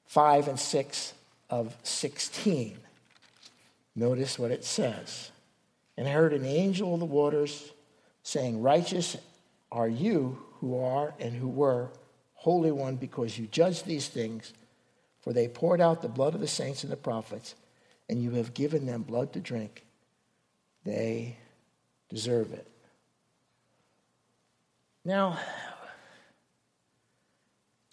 5 0.07 0.49
and 0.49 0.59
6 0.59 1.15
of 1.49 1.77
16. 1.83 2.79
Notice 3.95 4.39
what 4.39 4.51
it 4.51 4.65
says. 4.65 5.31
And 5.97 6.09
I 6.09 6.13
heard 6.13 6.33
an 6.33 6.47
angel 6.47 6.95
of 6.95 7.01
the 7.01 7.07
waters 7.07 7.71
saying, 8.23 8.63
Righteous 8.63 9.17
are 9.71 9.89
you 9.89 10.39
who 10.55 10.79
are 10.83 11.15
and 11.19 11.35
who 11.35 11.49
were, 11.49 11.91
Holy 12.35 12.71
One, 12.71 12.97
because 12.97 13.39
you 13.39 13.47
judge 13.47 13.83
these 13.83 14.09
things. 14.09 14.53
For 15.21 15.33
they 15.33 15.49
poured 15.49 15.81
out 15.81 16.01
the 16.01 16.09
blood 16.09 16.35
of 16.35 16.41
the 16.41 16.49
saints 16.49 16.83
and 16.83 16.91
the 16.91 16.97
prophets, 16.97 17.55
and 18.09 18.23
you 18.23 18.31
have 18.33 18.55
given 18.55 18.87
them 18.87 19.03
blood 19.03 19.35
to 19.35 19.41
drink. 19.41 19.85
They 20.85 21.37
deserve 22.09 22.53
it. 22.53 22.67
Now, 25.05 25.39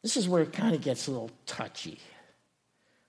this 0.04 0.18
is 0.18 0.28
where 0.28 0.42
it 0.44 0.54
kind 0.54 0.76
of 0.76 0.82
gets 0.82 1.08
a 1.08 1.12
little 1.12 1.32
touchy. 1.46 2.00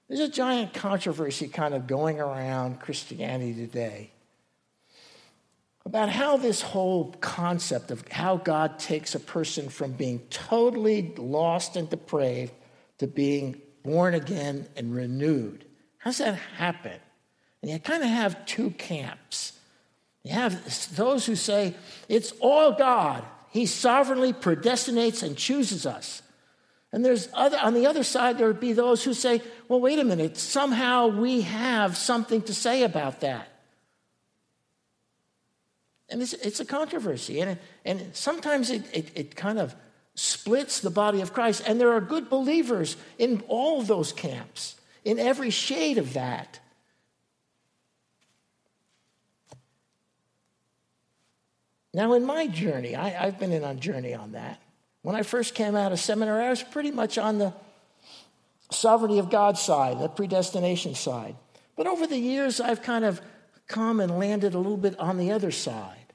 There's 0.08 0.20
a 0.20 0.28
giant 0.28 0.72
controversy 0.72 1.48
kind 1.48 1.74
of 1.74 1.86
going 1.86 2.18
around 2.18 2.80
Christianity 2.80 3.54
today 3.54 4.10
about 5.84 6.10
how 6.10 6.36
this 6.36 6.60
whole 6.60 7.12
concept 7.20 7.90
of 7.90 8.06
how 8.08 8.36
God 8.36 8.78
takes 8.78 9.14
a 9.14 9.20
person 9.20 9.68
from 9.68 9.92
being 9.92 10.20
totally 10.28 11.14
lost 11.16 11.76
and 11.76 11.88
depraved 11.88 12.52
to 12.98 13.06
being 13.06 13.60
born 13.82 14.14
again 14.14 14.66
and 14.76 14.94
renewed. 14.94 15.64
How 15.98 16.10
does 16.10 16.18
that 16.18 16.34
happen? 16.56 16.98
And 17.62 17.70
you 17.70 17.78
kind 17.78 18.02
of 18.02 18.08
have 18.10 18.44
two 18.44 18.70
camps. 18.72 19.54
You 20.24 20.32
have 20.32 20.94
those 20.94 21.24
who 21.24 21.34
say 21.34 21.74
it's 22.08 22.32
all 22.40 22.72
God. 22.72 23.24
He 23.50 23.64
sovereignly 23.64 24.32
predestinates 24.34 25.22
and 25.22 25.36
chooses 25.36 25.86
us. 25.86 26.22
And 26.92 27.04
there's 27.04 27.28
other, 27.34 27.58
on 27.58 27.74
the 27.74 27.86
other 27.86 28.02
side, 28.02 28.38
there 28.38 28.46
would 28.46 28.60
be 28.60 28.72
those 28.72 29.04
who 29.04 29.12
say, 29.12 29.42
well, 29.68 29.80
wait 29.80 29.98
a 29.98 30.04
minute, 30.04 30.36
somehow 30.36 31.08
we 31.08 31.42
have 31.42 31.96
something 31.96 32.40
to 32.42 32.54
say 32.54 32.82
about 32.82 33.20
that. 33.20 33.48
And 36.08 36.22
it's, 36.22 36.32
it's 36.32 36.60
a 36.60 36.64
controversy. 36.64 37.40
And, 37.40 37.58
and 37.84 38.16
sometimes 38.16 38.70
it, 38.70 38.84
it, 38.94 39.10
it 39.14 39.36
kind 39.36 39.58
of 39.58 39.74
splits 40.14 40.80
the 40.80 40.90
body 40.90 41.20
of 41.20 41.34
Christ. 41.34 41.62
And 41.66 41.78
there 41.78 41.92
are 41.92 42.00
good 42.00 42.30
believers 42.30 42.96
in 43.18 43.42
all 43.48 43.82
those 43.82 44.12
camps, 44.12 44.76
in 45.04 45.18
every 45.18 45.50
shade 45.50 45.98
of 45.98 46.14
that. 46.14 46.60
Now, 51.92 52.14
in 52.14 52.24
my 52.24 52.46
journey, 52.46 52.96
I, 52.96 53.10
have 53.10 53.38
been 53.38 53.52
in 53.52 53.64
a 53.64 53.74
journey 53.74 54.14
on 54.14 54.32
that. 54.32 54.60
When 55.08 55.16
I 55.16 55.22
first 55.22 55.54
came 55.54 55.74
out 55.74 55.90
of 55.90 55.98
seminary, 55.98 56.44
I 56.44 56.50
was 56.50 56.62
pretty 56.62 56.90
much 56.90 57.16
on 57.16 57.38
the 57.38 57.54
sovereignty 58.70 59.18
of 59.18 59.30
God 59.30 59.56
side, 59.56 60.00
the 60.00 60.08
predestination 60.10 60.94
side. 60.94 61.34
But 61.78 61.86
over 61.86 62.06
the 62.06 62.18
years, 62.18 62.60
I've 62.60 62.82
kind 62.82 63.06
of 63.06 63.22
come 63.68 64.00
and 64.00 64.18
landed 64.18 64.52
a 64.52 64.58
little 64.58 64.76
bit 64.76 65.00
on 65.00 65.16
the 65.16 65.32
other 65.32 65.50
side. 65.50 66.12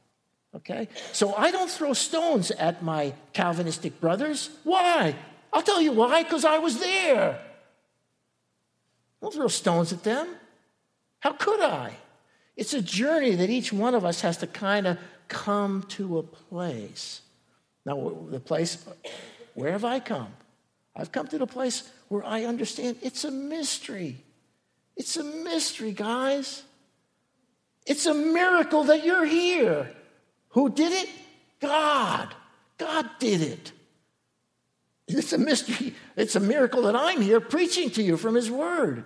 Okay? 0.55 0.89
So 1.11 1.33
I 1.33 1.49
don't 1.49 1.71
throw 1.71 1.93
stones 1.93 2.51
at 2.51 2.83
my 2.83 3.15
Calvinistic 3.33 3.99
brothers. 3.99 4.51
Why? 4.63 5.15
I'll 5.51 5.63
tell 5.63 5.81
you 5.81 5.93
why, 5.93 6.21
because 6.21 6.45
I 6.45 6.59
was 6.59 6.77
there. 6.79 7.41
Don't 9.23 9.33
throw 9.33 9.47
stones 9.47 9.91
at 9.91 10.03
them. 10.03 10.27
How 11.19 11.33
could 11.33 11.61
I? 11.61 11.93
It's 12.55 12.75
a 12.75 12.81
journey 12.83 13.33
that 13.33 13.49
each 13.49 13.73
one 13.73 13.95
of 13.95 14.05
us 14.05 14.21
has 14.21 14.37
to 14.37 14.45
kind 14.45 14.85
of 14.85 14.99
come 15.29 15.81
to 15.89 16.19
a 16.19 16.21
place. 16.21 17.22
Now, 17.85 18.25
the 18.29 18.39
place, 18.39 18.85
where 19.53 19.71
have 19.71 19.85
I 19.85 19.99
come? 19.99 20.33
I've 20.95 21.11
come 21.11 21.27
to 21.27 21.37
the 21.37 21.47
place 21.47 21.89
where 22.07 22.23
I 22.23 22.45
understand 22.45 22.97
it's 23.01 23.23
a 23.23 23.31
mystery. 23.31 24.23
It's 24.95 25.17
a 25.17 25.23
mystery, 25.23 25.91
guys. 25.91 26.63
It's 27.85 28.05
a 28.05 28.13
miracle 28.13 28.85
that 28.85 29.03
you're 29.03 29.25
here. 29.25 29.91
Who 30.49 30.69
did 30.69 30.93
it? 30.93 31.09
God. 31.59 32.33
God 32.77 33.09
did 33.19 33.41
it. 33.41 33.71
It's 35.07 35.33
a 35.33 35.37
mystery. 35.37 35.95
It's 36.15 36.35
a 36.35 36.39
miracle 36.39 36.83
that 36.83 36.95
I'm 36.95 37.21
here 37.21 37.41
preaching 37.41 37.89
to 37.91 38.03
you 38.03 38.17
from 38.17 38.35
His 38.35 38.49
Word. 38.49 39.03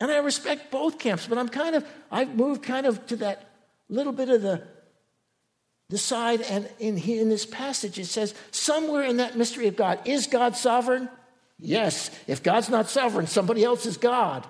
And 0.00 0.10
I 0.10 0.18
respect 0.18 0.70
both 0.70 0.98
camps, 0.98 1.26
but 1.26 1.38
I'm 1.38 1.48
kind 1.48 1.74
of, 1.74 1.84
I've 2.10 2.34
moved 2.34 2.62
kind 2.62 2.86
of 2.86 3.06
to 3.06 3.16
that 3.16 3.50
little 3.88 4.12
bit 4.12 4.28
of 4.28 4.42
the, 4.42 4.62
the 5.88 5.98
side. 5.98 6.42
And 6.42 6.68
in, 6.78 6.98
in 6.98 7.28
this 7.28 7.46
passage, 7.46 7.98
it 7.98 8.06
says, 8.06 8.34
somewhere 8.50 9.02
in 9.02 9.18
that 9.18 9.36
mystery 9.36 9.68
of 9.68 9.76
God, 9.76 10.00
is 10.04 10.26
God 10.26 10.56
sovereign? 10.56 11.08
Yes. 11.58 12.10
If 12.26 12.42
God's 12.42 12.68
not 12.68 12.88
sovereign, 12.88 13.26
somebody 13.26 13.64
else 13.64 13.86
is 13.86 13.96
God. 13.96 14.46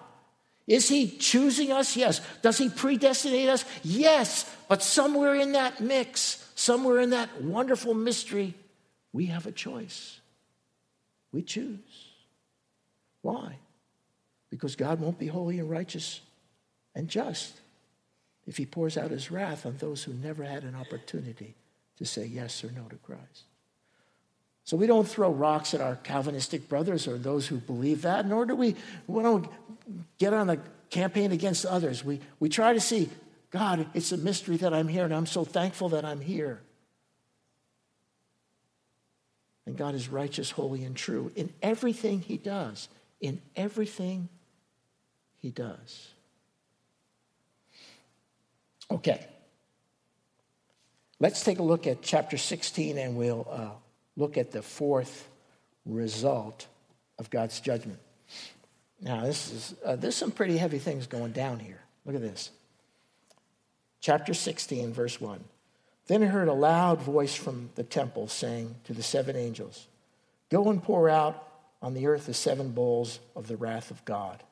Is 0.67 0.89
he 0.89 1.09
choosing 1.09 1.73
us? 1.73 1.97
Yes. 1.97 2.21
Does 2.43 2.59
he 2.59 2.69
predestinate 2.69 3.49
us? 3.49 3.65
Yes. 3.83 4.55
But 4.69 4.83
somewhere 4.83 5.35
in 5.35 5.53
that 5.53 5.81
mix, 5.81 6.47
somewhere 6.55 7.01
in 7.01 7.11
that 7.11 7.41
wonderful 7.41 7.95
mystery, 7.95 8.55
we 9.13 9.27
have 9.27 9.47
a 9.47 9.53
choice. 9.53 10.21
We 11.33 11.43
choose. 11.43 11.79
Why? 13.23 13.57
Because 14.51 14.77
God 14.77 15.01
won't 15.01 15.19
be 15.19 15.27
holy 15.27 15.59
and 15.59 15.71
righteous 15.71 16.21
and 16.95 17.09
just 17.09 17.55
if 18.49 18.57
he 18.57 18.65
pours 18.65 18.97
out 18.97 19.11
his 19.11 19.31
wrath 19.31 19.67
on 19.67 19.77
those 19.77 20.03
who 20.03 20.15
never 20.15 20.43
had 20.43 20.65
an 20.65 20.75
opportunity 20.75 21.55
to 21.99 22.07
say 22.07 22.25
yes 22.25 22.65
or 22.65 22.71
no 22.73 22.85
to 22.85 22.97
Christ. 22.97 23.45
So 24.65 24.77
we 24.77 24.87
don't 24.87 25.07
throw 25.07 25.31
rocks 25.31 25.75
at 25.75 25.83
our 25.83 25.97
Calvinistic 25.97 26.69
brothers 26.69 27.07
or 27.07 27.19
those 27.19 27.47
who 27.47 27.59
believe 27.59 28.03
that, 28.03 28.27
nor 28.27 28.47
do 28.47 28.55
we, 28.55 28.75
we 29.07 29.23
don't 29.23 29.47
get 30.17 30.33
on 30.33 30.49
a 30.49 30.59
campaign 30.89 31.31
against 31.31 31.67
others. 31.67 32.05
We, 32.05 32.21
we 32.41 32.49
try 32.49 32.73
to 32.73 32.81
see, 32.81 33.11
God, 33.51 33.87
it's 33.93 34.13
a 34.13 34.17
mystery 34.17 34.57
that 34.59 34.73
I'm 34.73 34.89
here, 34.89 35.05
and 35.05 35.15
I'm 35.15 35.27
so 35.27 35.45
thankful 35.45 35.91
that 35.91 36.05
I'm 36.05 36.21
here. 36.21 36.61
And 39.67 39.77
God 39.77 39.95
is 39.95 40.09
righteous, 40.09 40.51
holy, 40.51 40.85
and 40.85 40.97
true 40.97 41.31
in 41.37 41.53
everything 41.63 42.21
he 42.21 42.39
does. 42.39 42.89
In 43.21 43.43
everything 43.57 44.31
he 45.37 45.51
does. 45.51 46.13
Okay. 48.91 49.27
Let's 51.21 51.43
take 51.43 51.59
a 51.59 51.63
look 51.63 51.87
at 51.87 52.03
chapter 52.03 52.37
16 52.37 52.97
and 52.97 53.17
we'll 53.17 53.47
uh, 53.51 53.71
look 54.17 54.37
at 54.39 54.53
the 54.53 54.63
fourth 54.63 55.29
result 55.85 56.67
of 57.19 57.31
God's 57.31 57.61
judgment. 57.61 57.99
Now, 59.01 59.23
this 59.23 59.53
is, 59.53 59.75
uh, 59.85 59.97
there's 59.97 60.17
some 60.17 60.31
pretty 60.31 60.57
heavy 60.57 60.79
things 60.79 61.07
going 61.07 61.33
down 61.33 61.59
here. 61.59 61.81
Look 62.05 62.15
at 62.15 62.23
this. 62.23 62.51
Chapter 64.01 64.35
16, 64.35 64.93
verse 64.93 65.21
1. 65.21 65.43
Then 66.07 66.23
I 66.23 66.27
heard 66.27 66.49
a 66.49 66.55
loud 66.55 67.03
voice 67.03 67.35
from 67.35 67.71
the 67.75 67.83
temple 67.83 68.29
saying 68.29 68.77
to 68.85 68.95
the 68.95 69.03
seven 69.03 69.37
angels, 69.37 69.87
Go 70.51 70.71
and 70.71 70.83
pour 70.83 71.09
out 71.09 71.45
on 71.83 71.95
the 71.95 72.07
earth 72.07 72.27
the 72.27 72.35
seven 72.35 72.71
bowls 72.71 73.21
of 73.37 73.47
the 73.47 73.57
wrath 73.57 73.91
of 73.91 74.05
God. 74.05 74.43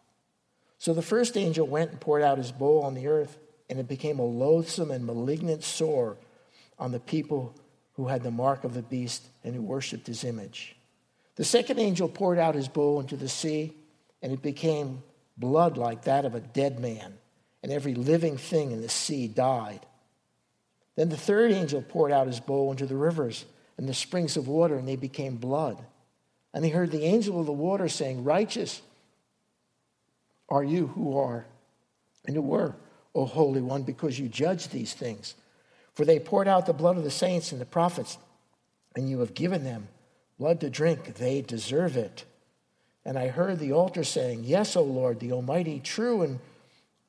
So 0.78 0.92
the 0.92 1.02
first 1.02 1.36
angel 1.36 1.66
went 1.66 1.90
and 1.90 2.00
poured 2.00 2.22
out 2.22 2.38
his 2.38 2.52
bowl 2.52 2.82
on 2.82 2.94
the 2.94 3.08
earth, 3.08 3.38
and 3.68 3.78
it 3.78 3.88
became 3.88 4.18
a 4.18 4.24
loathsome 4.24 4.90
and 4.90 5.04
malignant 5.04 5.64
sore 5.64 6.16
on 6.78 6.92
the 6.92 7.00
people 7.00 7.54
who 7.94 8.06
had 8.06 8.22
the 8.22 8.30
mark 8.30 8.64
of 8.64 8.74
the 8.74 8.82
beast 8.82 9.26
and 9.42 9.54
who 9.54 9.62
worshipped 9.62 10.06
his 10.06 10.24
image. 10.24 10.76
The 11.36 11.44
second 11.44 11.78
angel 11.78 12.08
poured 12.08 12.38
out 12.38 12.54
his 12.54 12.68
bowl 12.68 13.00
into 13.00 13.16
the 13.16 13.28
sea, 13.28 13.72
and 14.22 14.32
it 14.32 14.42
became 14.42 15.02
blood 15.36 15.76
like 15.76 16.02
that 16.02 16.24
of 16.24 16.34
a 16.34 16.40
dead 16.40 16.80
man, 16.80 17.14
and 17.62 17.72
every 17.72 17.94
living 17.94 18.36
thing 18.36 18.72
in 18.72 18.80
the 18.80 18.88
sea 18.88 19.28
died. 19.28 19.84
Then 20.96 21.10
the 21.10 21.16
third 21.16 21.52
angel 21.52 21.82
poured 21.82 22.12
out 22.12 22.26
his 22.26 22.40
bowl 22.40 22.70
into 22.70 22.86
the 22.86 22.96
rivers 22.96 23.44
and 23.76 23.88
the 23.88 23.94
springs 23.94 24.36
of 24.36 24.48
water, 24.48 24.76
and 24.76 24.88
they 24.88 24.96
became 24.96 25.36
blood. 25.36 25.82
And 26.54 26.64
he 26.64 26.70
heard 26.70 26.90
the 26.90 27.04
angel 27.04 27.38
of 27.38 27.46
the 27.46 27.52
water 27.52 27.88
saying, 27.88 28.24
Righteous 28.24 28.80
are 30.48 30.64
you 30.64 30.86
who 30.88 31.18
are 31.18 31.44
and 32.24 32.34
who 32.34 32.42
were, 32.42 32.74
O 33.16 33.24
Holy 33.24 33.62
One, 33.62 33.82
because 33.82 34.18
you 34.18 34.28
judge 34.28 34.68
these 34.68 34.92
things. 34.92 35.34
For 35.94 36.04
they 36.04 36.18
poured 36.18 36.46
out 36.46 36.66
the 36.66 36.74
blood 36.74 36.98
of 36.98 37.04
the 37.04 37.10
saints 37.10 37.50
and 37.50 37.60
the 37.60 37.64
prophets, 37.66 38.18
and 38.94 39.08
you 39.08 39.20
have 39.20 39.32
given 39.34 39.64
them 39.64 39.88
blood 40.38 40.60
to 40.60 40.68
drink. 40.68 41.14
They 41.14 41.40
deserve 41.40 41.96
it. 41.96 42.24
And 43.06 43.18
I 43.18 43.28
heard 43.28 43.58
the 43.58 43.72
altar 43.72 44.04
saying, 44.04 44.44
Yes, 44.44 44.76
O 44.76 44.82
Lord, 44.82 45.20
the 45.20 45.32
Almighty, 45.32 45.80
true 45.80 46.22
and 46.22 46.38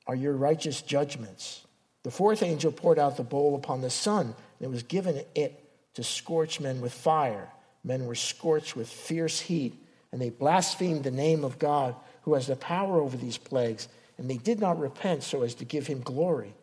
are 0.08 0.15
your 0.15 0.34
righteous 0.34 0.82
judgments. 0.82 1.65
The 2.04 2.12
fourth 2.12 2.41
angel 2.41 2.72
poured 2.72 3.00
out 3.00 3.17
the 3.17 3.24
bowl 3.24 3.56
upon 3.56 3.82
the 3.82 3.89
sun, 3.89 4.28
and 4.28 4.36
it 4.62 4.72
was 4.72 4.84
given 4.84 5.22
it 5.36 5.63
to 5.96 6.04
scorch 6.04 6.62
men 6.62 6.80
with 6.80 6.93
fire. 6.93 7.50
Men 7.84 8.06
were 8.06 8.15
scorched 8.15 8.78
with 8.78 8.88
fierce 8.88 9.41
heat, 9.41 9.76
and 10.13 10.22
they 10.22 10.30
blasphemed 10.30 11.04
the 11.04 11.12
name 11.12 11.43
of 11.43 11.60
God, 11.60 11.96
who 12.22 12.36
has 12.36 12.48
the 12.48 12.56
power 12.56 13.02
over 13.02 13.17
these 13.17 13.38
plagues, 13.38 13.89
and 14.17 14.30
they 14.30 14.38
did 14.38 14.60
not 14.60 14.80
repent 14.80 15.23
so 15.23 15.43
as 15.43 15.56
to 15.56 15.65
give 15.65 15.88
him 15.88 16.01
glory. 16.01 16.53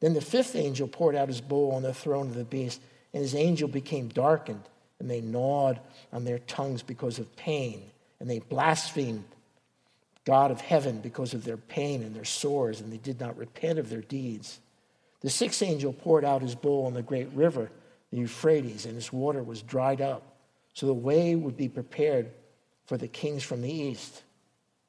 Then 0.00 0.14
the 0.14 0.20
fifth 0.20 0.54
angel 0.54 0.88
poured 0.88 1.16
out 1.16 1.28
his 1.28 1.40
bowl 1.40 1.72
on 1.72 1.82
the 1.82 1.94
throne 1.94 2.28
of 2.28 2.34
the 2.34 2.44
beast, 2.44 2.80
and 3.12 3.22
his 3.22 3.34
angel 3.34 3.68
became 3.68 4.08
darkened, 4.08 4.62
and 4.98 5.10
they 5.10 5.20
gnawed 5.20 5.80
on 6.12 6.24
their 6.24 6.38
tongues 6.40 6.82
because 6.82 7.18
of 7.18 7.36
pain, 7.36 7.82
and 8.20 8.28
they 8.28 8.38
blasphemed 8.38 9.24
God 10.24 10.50
of 10.50 10.60
heaven 10.60 11.00
because 11.00 11.34
of 11.34 11.44
their 11.44 11.56
pain 11.56 12.02
and 12.02 12.14
their 12.14 12.24
sores, 12.24 12.80
and 12.80 12.92
they 12.92 12.98
did 12.98 13.18
not 13.18 13.38
repent 13.38 13.78
of 13.78 13.88
their 13.88 14.02
deeds. 14.02 14.60
The 15.20 15.30
sixth 15.30 15.62
angel 15.62 15.92
poured 15.92 16.24
out 16.24 16.42
his 16.42 16.54
bowl 16.54 16.86
on 16.86 16.94
the 16.94 17.02
great 17.02 17.28
river, 17.32 17.70
the 18.10 18.18
Euphrates, 18.18 18.86
and 18.86 18.96
its 18.96 19.12
water 19.12 19.42
was 19.42 19.62
dried 19.62 20.00
up, 20.00 20.36
so 20.74 20.86
the 20.86 20.94
way 20.94 21.34
would 21.34 21.56
be 21.56 21.68
prepared 21.68 22.30
for 22.86 22.96
the 22.96 23.08
kings 23.08 23.42
from 23.42 23.62
the 23.62 23.72
east. 23.72 24.22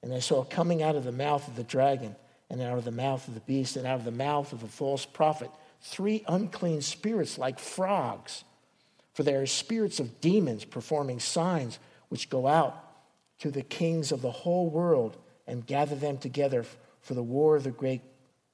And 0.01 0.13
I 0.13 0.19
saw 0.19 0.43
coming 0.43 0.81
out 0.81 0.95
of 0.95 1.03
the 1.03 1.11
mouth 1.11 1.47
of 1.47 1.55
the 1.55 1.63
dragon 1.63 2.15
and 2.49 2.61
out 2.61 2.77
of 2.77 2.85
the 2.85 2.91
mouth 2.91 3.27
of 3.27 3.35
the 3.35 3.41
beast, 3.41 3.77
and 3.77 3.85
out 3.85 3.99
of 3.99 4.05
the 4.05 4.11
mouth 4.11 4.53
of 4.53 4.61
the 4.61 4.67
false 4.67 5.05
prophet, 5.05 5.51
three 5.81 6.23
unclean 6.27 6.81
spirits 6.81 7.37
like 7.37 7.59
frogs. 7.59 8.43
For 9.13 9.23
they 9.23 9.35
are 9.35 9.45
spirits 9.45 9.99
of 9.99 10.19
demons 10.19 10.65
performing 10.65 11.19
signs 11.19 11.77
which 12.09 12.29
go 12.29 12.47
out 12.47 12.75
to 13.39 13.51
the 13.51 13.61
kings 13.61 14.11
of 14.11 14.21
the 14.21 14.31
whole 14.31 14.69
world 14.69 15.17
and 15.45 15.65
gather 15.65 15.95
them 15.95 16.17
together 16.17 16.65
for 17.01 17.13
the 17.13 17.23
war 17.23 17.55
of 17.55 17.63
the 17.63 17.71
great 17.71 18.01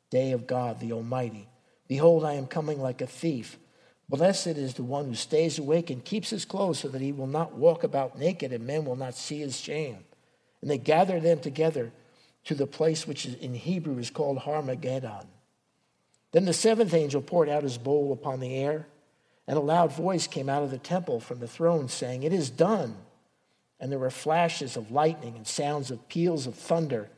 day 0.10 0.31
of 0.31 0.47
God, 0.47 0.79
the 0.79 0.91
Almighty. 0.91 1.47
Behold, 1.88 2.25
I 2.25 2.34
am 2.34 2.47
coming 2.47 2.81
like 2.81 3.01
a 3.01 3.08
thief. 3.08 3.58
Blessed 4.10 4.47
is 4.47 4.75
the 4.75 4.84
one 4.84 5.05
who 5.05 5.15
stays 5.15 5.58
awake 5.58 5.89
and 5.89 6.03
keeps 6.03 6.29
his 6.29 6.45
clothes 6.45 6.79
so 6.79 6.89
that 6.89 7.01
he 7.01 7.12
will 7.12 7.27
not 7.27 7.53
walk 7.53 7.84
about 7.84 8.19
naked 8.19 8.51
and 8.51 8.67
men 8.67 8.86
will 8.86 8.95
not 8.95 9.15
see 9.15 9.39
his 9.39 9.60
shame. 9.60 9.97
And 10.65 10.71
they 10.71 10.80
gather 10.80 11.19
them 11.19 11.41
together 11.41 11.91
to 12.45 12.56
the 12.56 12.65
place 12.65 13.06
which 13.06 13.28
in 13.28 13.54
Hebrew 13.54 13.99
is 13.99 14.10
called 14.10 14.39
Harmageddon. 14.39 15.28
Then 16.32 16.45
the 16.45 16.54
seventh 16.54 16.91
angel 16.91 17.21
poured 17.21 17.49
out 17.49 17.62
his 17.62 17.78
bowl 17.78 18.12
upon 18.12 18.39
the 18.39 18.56
air, 18.56 18.88
and 19.45 19.60
a 19.60 19.62
loud 19.62 19.93
voice 19.93 20.25
came 20.25 20.49
out 20.49 20.63
of 20.63 20.71
the 20.71 20.80
temple 20.80 21.19
from 21.19 21.38
the 21.38 21.47
throne, 21.47 21.88
saying, 21.88 22.23
It 22.23 22.34
is 22.34 22.49
done. 22.49 22.95
And 23.80 23.91
there 23.91 23.99
were 23.99 24.10
flashes 24.10 24.75
of 24.75 24.89
lightning 24.89 25.36
and 25.36 25.45
sounds 25.45 25.91
of 25.91 26.10
peals 26.10 26.47
of 26.47 26.56
thunder. 26.56 27.10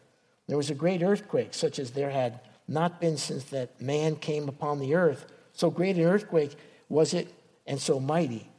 There 0.48 0.58
was 0.58 0.70
a 0.70 0.76
great 0.76 1.02
earthquake, 1.02 1.54
such 1.54 1.80
as 1.80 1.92
there 1.92 2.10
had 2.10 2.42
not 2.68 3.00
been 3.00 3.16
since 3.16 3.46
that 3.46 3.80
man 3.80 4.18
came 4.18 4.50
upon 4.50 4.80
the 4.80 4.94
earth. 4.96 5.26
So 5.54 5.72
great 5.72 5.96
an 5.96 6.04
earthquake 6.04 6.54
was 6.90 7.14
it, 7.14 7.34
and 7.66 7.80
so 7.80 8.02
mighty. 8.02 8.50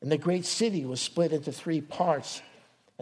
And 0.00 0.10
the 0.10 0.18
great 0.18 0.46
city 0.46 0.84
was 0.84 1.00
split 1.00 1.32
into 1.32 1.52
three 1.52 1.80
parts 1.80 2.42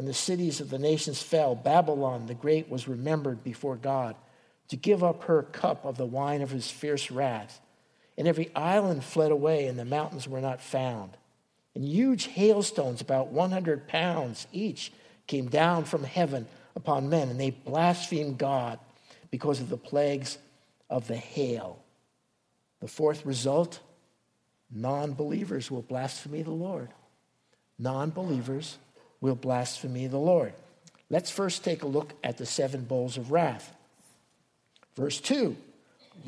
and 0.01 0.09
the 0.09 0.15
cities 0.15 0.63
of 0.63 0.71
the 0.71 0.79
nations 0.79 1.21
fell. 1.23 1.55
Babylon 1.55 2.25
the 2.25 2.33
Great 2.33 2.71
was 2.71 2.89
remembered 2.89 3.45
before 3.45 3.77
God 3.77 4.17
to 4.69 4.77
give 4.77 5.05
up 5.05 5.25
her 5.25 5.43
cup 5.43 5.85
of 5.85 5.99
the 5.99 6.07
wine 6.07 6.41
of 6.41 6.51
his 6.51 6.71
fierce 6.71 7.11
wrath. 7.11 7.61
And 8.17 8.27
every 8.27 8.51
island 8.57 9.05
fled 9.05 9.31
away, 9.31 9.67
and 9.67 9.79
the 9.79 9.85
mountains 9.85 10.27
were 10.27 10.41
not 10.41 10.63
found. 10.63 11.19
And 11.75 11.85
huge 11.85 12.29
hailstones, 12.29 13.03
about 13.03 13.27
100 13.27 13.89
pounds 13.89 14.47
each, 14.53 14.91
came 15.27 15.51
down 15.51 15.85
from 15.85 16.05
heaven 16.05 16.47
upon 16.75 17.11
men, 17.11 17.29
and 17.29 17.39
they 17.39 17.51
blasphemed 17.51 18.39
God 18.39 18.79
because 19.31 19.61
of 19.61 19.69
the 19.69 19.77
plagues 19.77 20.39
of 20.89 21.09
the 21.09 21.17
hail. 21.19 21.79
The 22.81 22.89
fourth 22.89 23.27
result 23.27 23.81
non 24.71 25.13
believers 25.13 25.71
will 25.71 25.83
blaspheme 25.83 26.43
the 26.43 26.53
Lord. 26.53 26.89
Non 27.79 28.09
believers 28.09 28.79
will 29.21 29.35
blaspheme 29.35 30.09
the 30.09 30.19
Lord. 30.19 30.53
Let's 31.09 31.31
first 31.31 31.65
take 31.65 31.83
a 31.83 31.89
look 31.89 32.13
at 32.23 32.39
the 32.39 32.47
seven 32.47 32.85
bowls 32.85 33.17
of 33.17 33.31
wrath. 33.33 33.75
Verse 34.97 35.21
2 35.21 35.57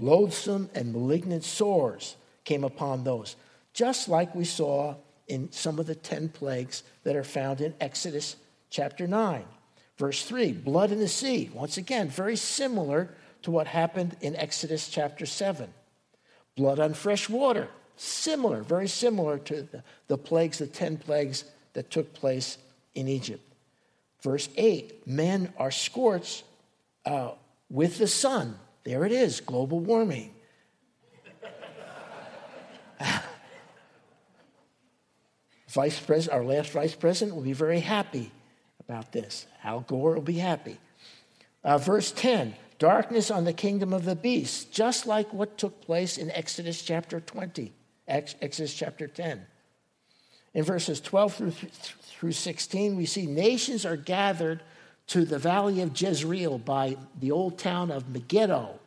loathsome 0.00 0.70
and 0.74 0.92
malignant 0.92 1.44
sores 1.44 2.16
came 2.44 2.64
upon 2.64 3.04
those, 3.04 3.36
just 3.74 4.08
like 4.08 4.34
we 4.34 4.44
saw 4.44 4.94
in 5.28 5.52
some 5.52 5.78
of 5.78 5.86
the 5.86 5.94
10 5.94 6.30
plagues 6.30 6.82
that 7.04 7.14
are 7.14 7.24
found 7.24 7.60
in 7.60 7.74
Exodus 7.80 8.36
chapter 8.70 9.06
9. 9.06 9.44
Verse 9.98 10.24
3 10.24 10.52
blood 10.52 10.92
in 10.92 10.98
the 10.98 11.08
sea. 11.08 11.50
Once 11.52 11.76
again, 11.76 12.08
very 12.08 12.36
similar 12.36 13.14
to 13.42 13.50
what 13.50 13.66
happened 13.66 14.16
in 14.20 14.34
Exodus 14.36 14.88
chapter 14.88 15.26
7. 15.26 15.68
Blood 16.56 16.78
on 16.78 16.94
fresh 16.94 17.28
water. 17.28 17.68
Similar, 17.96 18.62
very 18.62 18.88
similar 18.88 19.38
to 19.38 19.62
the, 19.62 19.84
the 20.08 20.18
plagues, 20.18 20.58
the 20.58 20.66
10 20.66 20.96
plagues 20.96 21.44
that 21.74 21.90
took 21.90 22.12
place 22.14 22.58
in 22.94 23.08
Egypt. 23.08 23.42
Verse 24.22 24.48
8 24.56 25.06
men 25.06 25.52
are 25.58 25.70
scorched 25.70 26.44
uh, 27.04 27.32
with 27.68 27.98
the 27.98 28.06
sun. 28.06 28.58
There 28.84 29.04
it 29.04 29.12
is, 29.12 29.40
global 29.40 29.80
warming. 29.80 30.34
vice 35.68 35.98
president, 35.98 36.38
our 36.38 36.44
last 36.44 36.70
vice 36.70 36.94
president 36.94 37.34
will 37.36 37.42
be 37.42 37.52
very 37.52 37.80
happy 37.80 38.30
about 38.80 39.12
this. 39.12 39.46
Al 39.64 39.80
Gore 39.80 40.14
will 40.14 40.22
be 40.22 40.38
happy. 40.38 40.78
Uh, 41.64 41.78
verse 41.78 42.12
10 42.12 42.54
darkness 42.82 43.30
on 43.30 43.44
the 43.44 43.52
kingdom 43.52 43.92
of 43.92 44.04
the 44.04 44.16
beast, 44.16 44.72
just 44.72 45.06
like 45.06 45.32
what 45.32 45.56
took 45.56 45.80
place 45.80 46.18
in 46.18 46.28
Exodus 46.32 46.82
chapter 46.82 47.20
20, 47.20 47.72
Exodus 48.08 48.74
chapter 48.74 49.06
10. 49.06 49.46
In 50.54 50.64
verses 50.64 51.00
12 51.00 51.34
through, 51.34 51.50
through 51.50 52.32
16, 52.32 52.96
we 52.96 53.06
see 53.06 53.26
nations 53.26 53.86
are 53.86 53.96
gathered 53.96 54.62
to 55.08 55.24
the 55.24 55.38
valley 55.38 55.80
of 55.80 55.98
Jezreel 55.98 56.58
by 56.58 56.96
the 57.18 57.30
old 57.30 57.58
town 57.58 57.90
of 57.90 58.08
Megiddo. 58.08 58.78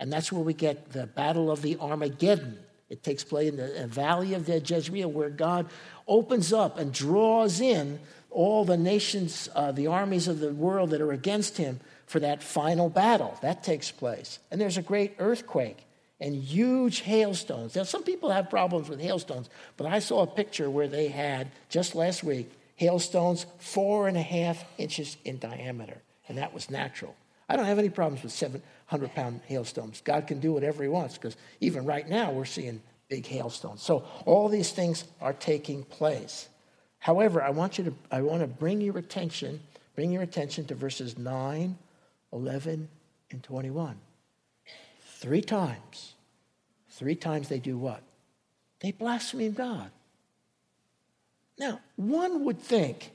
And 0.00 0.12
that's 0.12 0.32
where 0.32 0.42
we 0.42 0.54
get 0.54 0.92
the 0.92 1.06
battle 1.06 1.50
of 1.50 1.62
the 1.62 1.76
Armageddon. 1.78 2.58
It 2.88 3.02
takes 3.02 3.24
place 3.24 3.50
in 3.50 3.56
the 3.56 3.86
valley 3.86 4.34
of 4.34 4.46
the 4.46 4.60
Jezreel, 4.60 5.10
where 5.10 5.28
God 5.28 5.66
opens 6.06 6.52
up 6.52 6.78
and 6.78 6.92
draws 6.92 7.60
in 7.60 8.00
all 8.30 8.64
the 8.64 8.76
nations, 8.76 9.48
uh, 9.54 9.72
the 9.72 9.88
armies 9.88 10.28
of 10.28 10.38
the 10.38 10.52
world 10.52 10.90
that 10.90 11.00
are 11.00 11.12
against 11.12 11.56
him 11.56 11.80
for 12.06 12.20
that 12.20 12.42
final 12.42 12.88
battle. 12.88 13.36
That 13.42 13.62
takes 13.62 13.90
place. 13.90 14.38
And 14.50 14.60
there's 14.60 14.78
a 14.78 14.82
great 14.82 15.16
earthquake 15.18 15.84
and 16.20 16.34
huge 16.34 17.00
hailstones. 17.00 17.76
Now, 17.76 17.84
some 17.84 18.02
people 18.02 18.30
have 18.30 18.50
problems 18.50 18.88
with 18.88 19.00
hailstones, 19.00 19.48
but 19.76 19.86
I 19.86 20.00
saw 20.00 20.22
a 20.22 20.26
picture 20.26 20.68
where 20.68 20.88
they 20.88 21.08
had, 21.08 21.50
just 21.68 21.94
last 21.94 22.24
week, 22.24 22.50
hailstones 22.74 23.46
four 23.58 24.08
and 24.08 24.16
a 24.16 24.22
half 24.22 24.64
inches 24.78 25.16
in 25.24 25.38
diameter, 25.38 25.98
and 26.28 26.38
that 26.38 26.52
was 26.52 26.70
natural. 26.70 27.14
I 27.48 27.56
don't 27.56 27.66
have 27.66 27.78
any 27.78 27.88
problems 27.88 28.22
with 28.22 28.32
700 28.32 29.14
pound 29.14 29.40
hailstones. 29.46 30.00
God 30.02 30.26
can 30.26 30.40
do 30.40 30.52
whatever 30.52 30.82
He 30.82 30.88
wants 30.88 31.14
because 31.14 31.36
even 31.60 31.84
right 31.84 32.08
now 32.08 32.30
we're 32.30 32.44
seeing 32.44 32.82
big 33.08 33.26
hailstones. 33.26 33.82
So 33.82 34.04
all 34.26 34.48
these 34.48 34.72
things 34.72 35.04
are 35.20 35.32
taking 35.32 35.84
place. 35.84 36.48
However, 36.98 37.42
I 37.42 37.50
want 37.50 37.78
you 37.78 37.84
to 37.84 37.94
I 38.10 38.22
want 38.22 38.40
to 38.40 38.46
bring 38.46 38.80
your 38.80 38.98
attention, 38.98 39.60
bring 39.94 40.10
your 40.12 40.22
attention 40.22 40.66
to 40.66 40.74
verses 40.74 41.16
9, 41.16 41.78
11, 42.32 42.88
and 43.30 43.42
21. 43.42 43.96
Three 45.18 45.42
times. 45.42 46.14
Three 46.90 47.16
times 47.16 47.48
they 47.48 47.58
do 47.58 47.76
what? 47.76 48.02
They 48.80 48.92
blaspheme 48.92 49.52
God. 49.52 49.90
Now, 51.58 51.80
one 51.96 52.44
would 52.44 52.60
think, 52.60 53.10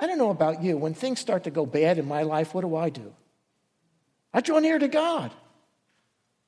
I 0.00 0.08
don't 0.08 0.18
know 0.18 0.30
about 0.30 0.60
you, 0.64 0.76
when 0.76 0.92
things 0.92 1.20
start 1.20 1.44
to 1.44 1.52
go 1.52 1.64
bad 1.64 1.98
in 1.98 2.08
my 2.08 2.24
life, 2.24 2.52
what 2.52 2.62
do 2.62 2.74
I 2.74 2.90
do? 2.90 3.14
I 4.34 4.40
draw 4.40 4.58
near 4.58 4.76
to 4.80 4.88
God. 4.88 5.30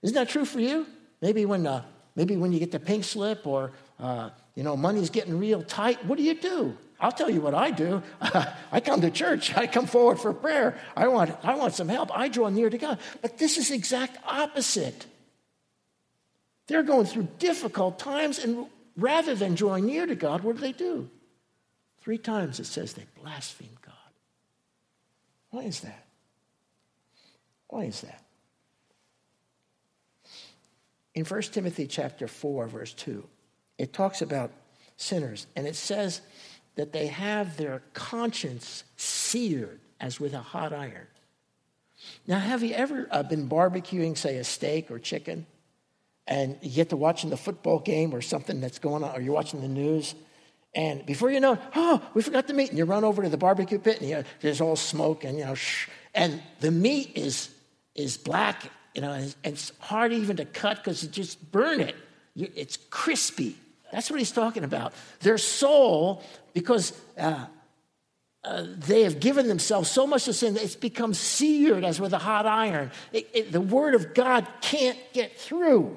Isn't 0.02 0.16
that 0.16 0.30
true 0.30 0.44
for 0.44 0.58
you? 0.58 0.84
Maybe 1.22 1.46
when, 1.46 1.64
uh, 1.64 1.84
maybe 2.16 2.36
when 2.36 2.52
you 2.52 2.58
get 2.58 2.72
the 2.72 2.80
pink 2.80 3.04
slip 3.04 3.46
or 3.46 3.70
uh, 4.00 4.30
you 4.56 4.64
know 4.64 4.76
money's 4.76 5.10
getting 5.10 5.38
real 5.38 5.62
tight, 5.62 6.04
what 6.06 6.18
do 6.18 6.24
you 6.24 6.34
do? 6.34 6.76
I'll 7.00 7.12
tell 7.12 7.30
you 7.30 7.40
what 7.40 7.54
I 7.54 7.70
do. 7.70 8.02
I 8.72 8.80
come 8.80 9.00
to 9.02 9.10
church. 9.10 9.56
I 9.56 9.66
come 9.66 9.86
forward 9.86 10.18
for 10.18 10.32
prayer. 10.32 10.78
I 10.96 11.08
want, 11.08 11.36
I 11.44 11.54
want 11.54 11.74
some 11.74 11.88
help. 11.88 12.16
I 12.16 12.28
draw 12.28 12.48
near 12.48 12.70
to 12.70 12.78
God. 12.78 12.98
But 13.22 13.38
this 13.38 13.56
is 13.56 13.70
exact 13.70 14.18
opposite. 14.26 15.06
They're 16.66 16.82
going 16.82 17.06
through 17.06 17.28
difficult 17.38 17.98
times, 17.98 18.38
and 18.38 18.66
rather 18.96 19.34
than 19.34 19.54
drawing 19.54 19.86
near 19.86 20.06
to 20.06 20.14
God, 20.14 20.42
what 20.42 20.56
do 20.56 20.60
they 20.60 20.72
do? 20.72 21.08
Three 22.00 22.18
times 22.18 22.60
it 22.60 22.66
says 22.66 22.92
they 22.92 23.06
blaspheme 23.20 23.76
God. 23.80 23.94
Why 25.50 25.62
is 25.62 25.80
that? 25.80 26.04
Why 27.68 27.84
is 27.84 28.00
that? 28.00 28.22
In 31.14 31.24
1 31.24 31.42
Timothy 31.42 31.86
chapter 31.86 32.28
4, 32.28 32.66
verse 32.68 32.92
2, 32.92 33.24
it 33.78 33.92
talks 33.92 34.20
about 34.22 34.50
sinners, 34.96 35.46
and 35.56 35.66
it 35.66 35.76
says 35.76 36.20
that 36.78 36.92
they 36.92 37.08
have 37.08 37.56
their 37.56 37.82
conscience 37.92 38.84
seared 38.96 39.80
as 39.98 40.20
with 40.20 40.32
a 40.32 40.38
hot 40.38 40.72
iron. 40.72 41.08
Now, 42.28 42.38
have 42.38 42.62
you 42.62 42.72
ever 42.72 43.08
uh, 43.10 43.24
been 43.24 43.48
barbecuing, 43.48 44.16
say, 44.16 44.36
a 44.36 44.44
steak 44.44 44.88
or 44.88 45.00
chicken, 45.00 45.44
and 46.28 46.56
you 46.62 46.70
get 46.70 46.90
to 46.90 46.96
watching 46.96 47.30
the 47.30 47.36
football 47.36 47.80
game 47.80 48.14
or 48.14 48.20
something 48.20 48.60
that's 48.60 48.78
going 48.78 49.02
on, 49.02 49.16
or 49.16 49.20
you're 49.20 49.34
watching 49.34 49.60
the 49.60 49.66
news, 49.66 50.14
and 50.72 51.04
before 51.04 51.32
you 51.32 51.40
know 51.40 51.54
it, 51.54 51.60
oh, 51.74 52.00
we 52.14 52.22
forgot 52.22 52.46
the 52.46 52.54
meat, 52.54 52.68
and 52.68 52.78
you 52.78 52.84
run 52.84 53.02
over 53.02 53.24
to 53.24 53.28
the 53.28 53.36
barbecue 53.36 53.80
pit, 53.80 54.00
and 54.00 54.08
you 54.08 54.24
there's 54.40 54.60
all 54.60 54.76
smoke, 54.76 55.24
and 55.24 55.36
you 55.36 55.46
know, 55.46 55.56
shh, 55.56 55.88
and 56.14 56.40
the 56.60 56.70
meat 56.70 57.10
is 57.16 57.50
is 57.96 58.16
black, 58.16 58.70
you 58.94 59.02
know, 59.02 59.10
and 59.10 59.34
it's 59.42 59.72
hard 59.80 60.12
even 60.12 60.36
to 60.36 60.44
cut 60.44 60.76
because 60.76 61.02
you 61.02 61.08
just 61.08 61.50
burn 61.50 61.80
it. 61.80 61.96
It's 62.36 62.76
crispy. 62.76 63.56
That's 63.92 64.10
what 64.10 64.18
he's 64.18 64.32
talking 64.32 64.64
about. 64.64 64.92
Their 65.20 65.38
soul, 65.38 66.22
because 66.52 66.92
uh, 67.16 67.46
uh, 68.44 68.66
they 68.76 69.02
have 69.02 69.20
given 69.20 69.48
themselves 69.48 69.90
so 69.90 70.06
much 70.06 70.24
to 70.24 70.32
sin, 70.32 70.56
it's 70.56 70.76
become 70.76 71.14
seared 71.14 71.84
as 71.84 72.00
with 72.00 72.12
a 72.12 72.18
hot 72.18 72.46
iron. 72.46 72.90
It, 73.12 73.28
it, 73.32 73.52
the 73.52 73.60
word 73.60 73.94
of 73.94 74.14
God 74.14 74.46
can't 74.60 74.98
get 75.12 75.38
through 75.38 75.96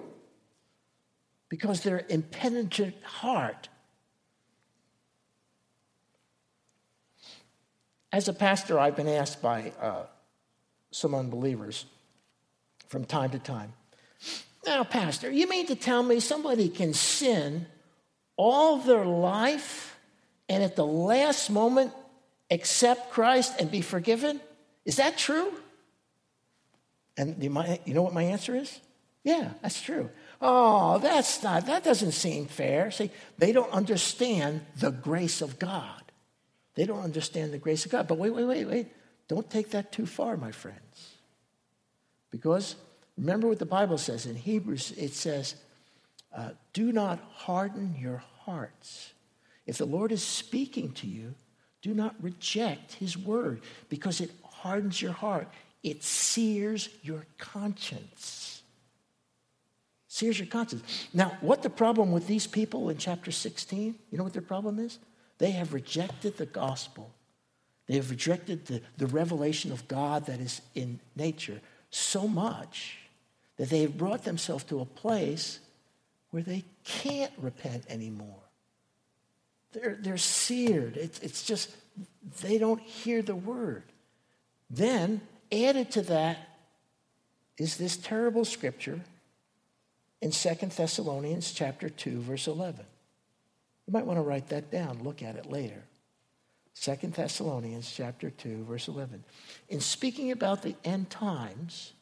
because 1.50 1.82
their 1.82 2.06
impenitent 2.10 2.96
heart. 3.04 3.70
As 8.14 8.28
a 8.28 8.34
pastor, 8.34 8.80
I've 8.80 8.96
been 8.96 9.08
asked 9.08 9.42
by 9.42 9.72
uh, 9.80 10.04
some 10.92 11.16
unbelievers 11.16 11.86
from 12.88 13.06
time 13.06 13.32
to 13.32 13.40
time. 13.40 13.74
Now, 14.66 14.84
Pastor, 14.84 15.32
you 15.32 15.48
mean 15.48 15.66
to 15.68 15.76
tell 15.76 16.04
me 16.04 16.20
somebody 16.20 16.70
can 16.70 16.94
sin 16.94 17.66
all 18.38 18.78
their 18.78 19.06
life 19.06 19.98
and 20.50 20.64
at 20.64 20.76
the 20.76 20.86
last 20.86 21.50
moment 21.50 21.94
accept 22.50 23.12
Christ 23.12 23.54
and 23.60 23.72
be 23.72 23.82
forgiven? 23.82 24.42
Is 24.86 24.98
that 24.98 25.18
true? 25.18 25.54
And 27.18 27.42
you 27.44 27.94
know 27.94 28.02
what 28.02 28.14
my 28.14 28.24
answer 28.24 28.56
is? 28.56 28.80
Yeah, 29.24 29.52
that's 29.62 29.82
true. 29.82 30.10
Oh, 30.42 30.98
that's 30.98 31.44
not, 31.44 31.68
that 31.68 31.84
doesn't 31.84 32.14
seem 32.14 32.48
fair. 32.48 32.90
See, 32.90 33.12
they 33.38 33.52
don't 33.52 33.72
understand 33.72 34.62
the 34.78 34.92
grace 34.92 35.42
of 35.42 35.60
God. 35.60 36.02
They 36.74 36.86
don't 36.86 37.04
understand 37.04 37.54
the 37.54 37.60
grace 37.60 37.86
of 37.86 37.92
God. 37.92 38.08
But 38.08 38.18
wait, 38.18 38.32
wait, 38.32 38.46
wait, 38.46 38.66
wait. 38.66 38.88
Don't 39.28 39.50
take 39.50 39.70
that 39.72 39.92
too 39.92 40.06
far, 40.06 40.38
my 40.38 40.52
friends. 40.52 41.16
Because 42.32 42.76
remember 43.18 43.48
what 43.48 43.60
the 43.60 43.66
Bible 43.66 43.98
says 43.98 44.26
in 44.26 44.36
Hebrews 44.36 44.94
it 44.98 45.14
says, 45.14 45.56
uh, 46.36 46.52
do 46.74 46.92
not 46.92 47.20
harden 47.34 47.96
your 48.00 48.24
hearts. 48.42 49.14
If 49.66 49.78
the 49.78 49.86
Lord 49.86 50.12
is 50.12 50.24
speaking 50.24 50.92
to 50.94 51.08
you, 51.08 51.36
do 51.82 51.94
not 51.94 52.16
reject 52.22 52.94
his 52.94 53.18
word 53.18 53.62
because 53.90 54.22
it 54.22 54.32
hardens 54.44 55.02
your 55.02 55.12
heart, 55.12 55.48
it 55.84 56.04
sears 56.04 56.90
your 57.02 57.26
conscience. 57.38 58.62
Sears 60.08 60.38
your 60.38 60.48
conscience. 60.48 60.84
Now, 61.14 61.38
what 61.42 61.64
the 61.64 61.70
problem 61.70 62.12
with 62.12 62.28
these 62.28 62.46
people 62.46 62.90
in 62.90 62.98
chapter 62.98 63.32
16? 63.32 63.96
You 64.12 64.18
know 64.18 64.24
what 64.24 64.34
their 64.34 64.42
problem 64.42 64.78
is? 64.78 65.00
They 65.38 65.52
have 65.52 65.74
rejected 65.74 66.38
the 66.38 66.46
gospel 66.46 67.12
they 67.92 67.98
have 67.98 68.10
rejected 68.10 68.66
the, 68.68 68.82
the 68.98 69.08
revelation 69.08 69.74
of 69.74 69.86
God 69.90 70.28
that 70.28 70.40
is 70.40 70.62
in 70.76 71.02
nature. 71.18 71.60
so 71.90 72.26
much 72.26 73.00
that 73.58 73.70
they've 73.70 73.98
brought 73.98 74.24
themselves 74.24 74.64
to 74.64 74.80
a 74.80 74.86
place 74.86 75.60
where 76.32 76.44
they 76.44 76.64
can't 76.84 77.32
repent 77.38 77.84
anymore. 77.90 78.42
They're, 79.74 79.98
they're 80.00 80.18
seared. 80.18 80.98
It's, 80.98 81.20
it's 81.20 81.46
just, 81.46 81.76
they 82.42 82.58
don't 82.58 82.82
hear 82.82 83.22
the 83.22 83.36
word. 83.36 83.84
Then, 84.70 85.22
added 85.52 85.92
to 85.92 86.02
that, 86.04 86.38
is 87.58 87.78
this 87.78 87.98
terrible 87.98 88.46
scripture 88.46 89.02
in 90.22 90.32
Second 90.32 90.72
Thessalonians 90.72 91.52
chapter 91.52 91.90
2, 91.90 92.22
verse 92.22 92.48
11. 92.48 92.86
You 93.88 93.94
might 93.94 94.06
want 94.06 94.18
to 94.18 94.24
write 94.24 94.50
that 94.50 94.72
down, 94.72 95.04
look 95.04 95.22
at 95.22 95.36
it 95.36 95.46
later. 95.46 95.84
Second 96.74 97.14
Thessalonians 97.14 97.92
chapter 97.92 98.30
2, 98.30 98.64
verse 98.64 98.88
11. 98.88 99.24
In 99.70 99.82
speaking 99.82 100.32
about 100.32 100.62
the 100.62 100.76
end 100.84 101.10
times, 101.10 101.94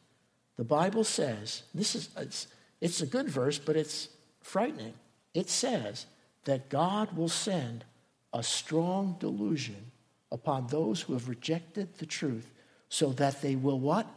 the 0.57 0.63
Bible 0.63 1.03
says, 1.03 1.63
this 1.73 1.95
is 1.95 2.09
it's, 2.17 2.47
it's 2.79 3.01
a 3.01 3.05
good 3.05 3.27
verse, 3.29 3.57
but 3.57 3.75
it's 3.75 4.09
frightening. 4.41 4.93
It 5.33 5.49
says 5.49 6.05
that 6.45 6.69
God 6.69 7.15
will 7.15 7.29
send 7.29 7.85
a 8.33 8.43
strong 8.43 9.15
delusion 9.19 9.91
upon 10.31 10.67
those 10.67 11.01
who 11.01 11.13
have 11.13 11.29
rejected 11.29 11.97
the 11.97 12.05
truth 12.05 12.51
so 12.89 13.11
that 13.13 13.41
they 13.41 13.55
will 13.55 13.79
what? 13.79 14.07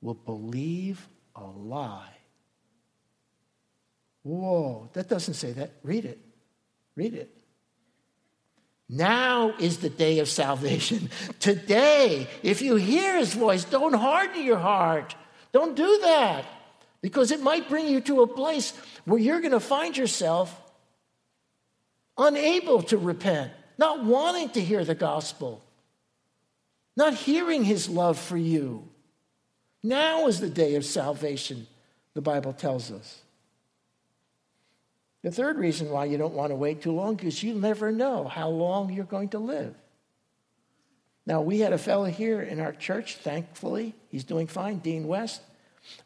Will 0.00 0.14
believe 0.14 1.08
a 1.34 1.44
lie. 1.44 2.16
Whoa, 4.22 4.88
that 4.92 5.08
doesn't 5.08 5.34
say 5.34 5.52
that. 5.52 5.72
Read 5.82 6.04
it. 6.04 6.18
Read 6.94 7.14
it. 7.14 7.30
Now 8.88 9.54
is 9.58 9.78
the 9.78 9.88
day 9.88 10.18
of 10.18 10.28
salvation. 10.28 11.10
Today, 11.40 12.26
if 12.42 12.60
you 12.60 12.76
hear 12.76 13.16
his 13.16 13.34
voice, 13.34 13.64
don't 13.64 13.94
harden 13.94 14.44
your 14.44 14.58
heart. 14.58 15.14
Don't 15.52 15.76
do 15.76 15.98
that 16.02 16.44
because 17.02 17.30
it 17.30 17.42
might 17.42 17.68
bring 17.68 17.86
you 17.86 18.00
to 18.02 18.22
a 18.22 18.26
place 18.26 18.72
where 19.04 19.20
you're 19.20 19.40
going 19.40 19.52
to 19.52 19.60
find 19.60 19.96
yourself 19.96 20.60
unable 22.18 22.82
to 22.82 22.98
repent, 22.98 23.52
not 23.78 24.04
wanting 24.04 24.50
to 24.50 24.60
hear 24.60 24.84
the 24.84 24.94
gospel, 24.94 25.62
not 26.96 27.14
hearing 27.14 27.64
his 27.64 27.88
love 27.88 28.18
for 28.18 28.36
you. 28.36 28.86
Now 29.82 30.26
is 30.26 30.40
the 30.40 30.50
day 30.50 30.74
of 30.74 30.84
salvation, 30.84 31.66
the 32.14 32.20
Bible 32.20 32.52
tells 32.52 32.90
us. 32.90 33.22
The 35.22 35.30
third 35.30 35.58
reason 35.58 35.90
why 35.90 36.06
you 36.06 36.18
don't 36.18 36.34
want 36.34 36.50
to 36.50 36.56
wait 36.56 36.82
too 36.82 36.92
long 36.92 37.18
is 37.20 37.42
you 37.42 37.54
never 37.54 37.92
know 37.92 38.24
how 38.24 38.48
long 38.48 38.92
you're 38.92 39.04
going 39.04 39.28
to 39.30 39.38
live. 39.38 39.74
Now, 41.26 41.42
we 41.42 41.60
had 41.60 41.72
a 41.72 41.78
fellow 41.78 42.06
here 42.06 42.40
in 42.40 42.58
our 42.58 42.72
church, 42.72 43.16
thankfully, 43.16 43.94
he's 44.08 44.24
doing 44.24 44.46
fine, 44.46 44.78
Dean 44.78 45.06
West. 45.06 45.42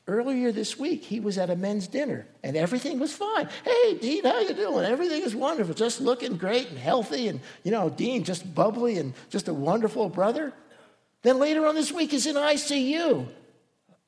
Earlier 0.07 0.53
this 0.53 0.79
week, 0.79 1.03
he 1.03 1.19
was 1.21 1.39
at 1.39 1.51
a 1.51 1.57
men's 1.57 1.89
dinner 1.89 2.27
and 2.43 2.57
everything 2.57 2.99
was 2.99 3.13
fine. 3.13 3.49
Hey, 3.65 3.95
Dean, 3.95 4.25
how 4.25 4.41
you 4.41 4.55
doing? 4.55 4.85
Everything 4.85 5.23
is 5.23 5.35
wonderful, 5.35 5.75
just 5.75 6.01
looking 6.01 6.37
great 6.37 6.69
and 6.69 6.79
healthy, 6.79 7.29
and 7.29 7.41
you 7.63 7.71
know, 7.71 7.89
Dean 7.91 8.23
just 8.25 8.55
bubbly 8.55 8.99
and 8.99 9.15
just 9.31 9.49
a 9.49 9.55
wonderful 9.55 10.09
brother. 10.09 10.53
Then 11.23 11.39
later 11.39 11.67
on 11.67 11.75
this 11.75 11.91
week, 11.91 12.11
he's 12.11 12.27
in 12.27 12.37
ICU, 12.37 13.27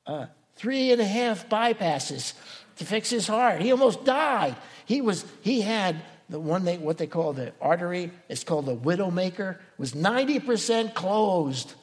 uh, 0.05 0.27
three 0.55 0.91
and 0.91 1.01
a 1.01 1.05
half 1.05 1.49
bypasses 1.49 2.33
to 2.77 2.85
fix 2.85 3.09
his 3.09 3.27
heart. 3.27 3.61
He 3.61 3.71
almost 3.71 4.05
died. 4.05 4.55
He 4.85 5.01
was 5.01 5.25
he 5.41 5.61
had 5.61 5.95
the 6.29 6.39
one 6.39 6.63
they 6.63 6.77
what 6.77 6.97
they 6.97 7.07
call 7.07 7.33
the 7.33 7.53
artery. 7.59 8.11
It's 8.29 8.43
called 8.43 8.67
the 8.67 8.75
widowmaker. 8.75 9.57
Was 9.77 9.95
ninety 9.95 10.39
percent 10.39 10.93
closed. 10.93 11.73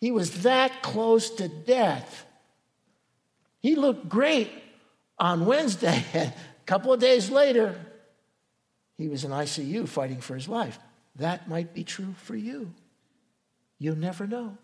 He 0.00 0.10
was 0.10 0.42
that 0.42 0.82
close 0.82 1.30
to 1.30 1.48
death. 1.48 2.25
He 3.66 3.74
looked 3.74 4.08
great 4.08 4.48
on 5.18 5.44
Wednesday. 5.44 6.04
And 6.14 6.32
a 6.62 6.64
couple 6.66 6.92
of 6.92 7.00
days 7.00 7.30
later, 7.30 7.74
he 8.96 9.08
was 9.08 9.24
in 9.24 9.32
ICU 9.32 9.88
fighting 9.88 10.20
for 10.20 10.36
his 10.36 10.48
life. 10.48 10.78
That 11.16 11.48
might 11.48 11.74
be 11.74 11.82
true 11.82 12.14
for 12.18 12.36
you. 12.36 12.72
You 13.80 13.96
never 13.96 14.24
know. 14.24 14.56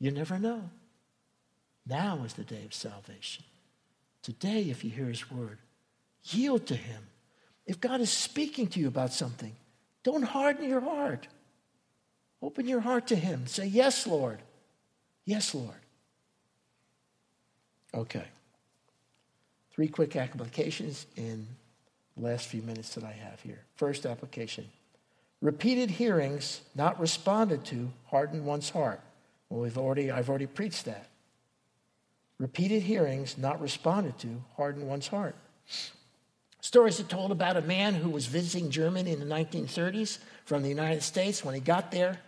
You 0.00 0.10
never 0.10 0.36
know. 0.36 0.68
Now 1.86 2.24
is 2.24 2.32
the 2.32 2.42
day 2.42 2.64
of 2.64 2.74
salvation. 2.74 3.44
Today, 4.22 4.62
if 4.62 4.82
you 4.82 4.90
hear 4.90 5.06
his 5.06 5.30
word, 5.30 5.58
yield 6.24 6.66
to 6.66 6.74
him. 6.74 7.06
If 7.66 7.80
God 7.80 8.00
is 8.00 8.10
speaking 8.10 8.66
to 8.70 8.80
you 8.80 8.88
about 8.88 9.12
something, 9.12 9.54
don't 10.02 10.24
harden 10.24 10.68
your 10.68 10.80
heart. 10.80 11.28
Open 12.42 12.66
your 12.66 12.80
heart 12.80 13.06
to 13.06 13.14
him. 13.14 13.46
Say, 13.46 13.66
Yes, 13.66 14.08
Lord. 14.08 14.42
Yes, 15.24 15.54
Lord. 15.54 15.78
Okay. 17.94 18.24
Three 19.72 19.88
quick 19.88 20.16
applications 20.16 21.06
in 21.16 21.46
the 22.16 22.24
last 22.24 22.48
few 22.48 22.62
minutes 22.62 22.94
that 22.94 23.04
I 23.04 23.12
have 23.12 23.40
here. 23.40 23.60
First 23.76 24.06
application 24.06 24.66
repeated 25.40 25.90
hearings 25.90 26.62
not 26.74 26.98
responded 26.98 27.64
to 27.66 27.90
harden 28.06 28.44
one's 28.44 28.70
heart. 28.70 29.00
Well, 29.48 29.60
we've 29.60 29.78
already, 29.78 30.10
I've 30.10 30.28
already 30.28 30.46
preached 30.46 30.84
that. 30.86 31.08
Repeated 32.38 32.82
hearings 32.82 33.38
not 33.38 33.60
responded 33.60 34.18
to 34.18 34.42
harden 34.56 34.86
one's 34.86 35.08
heart. 35.08 35.34
Stories 36.60 37.00
are 37.00 37.04
told 37.04 37.32
about 37.32 37.56
a 37.56 37.62
man 37.62 37.94
who 37.94 38.10
was 38.10 38.26
visiting 38.26 38.70
Germany 38.70 39.12
in 39.12 39.20
the 39.20 39.26
1930s 39.26 40.18
from 40.44 40.62
the 40.62 40.68
United 40.68 41.02
States. 41.02 41.44
When 41.44 41.54
he 41.54 41.60
got 41.60 41.90
there, 41.90 42.18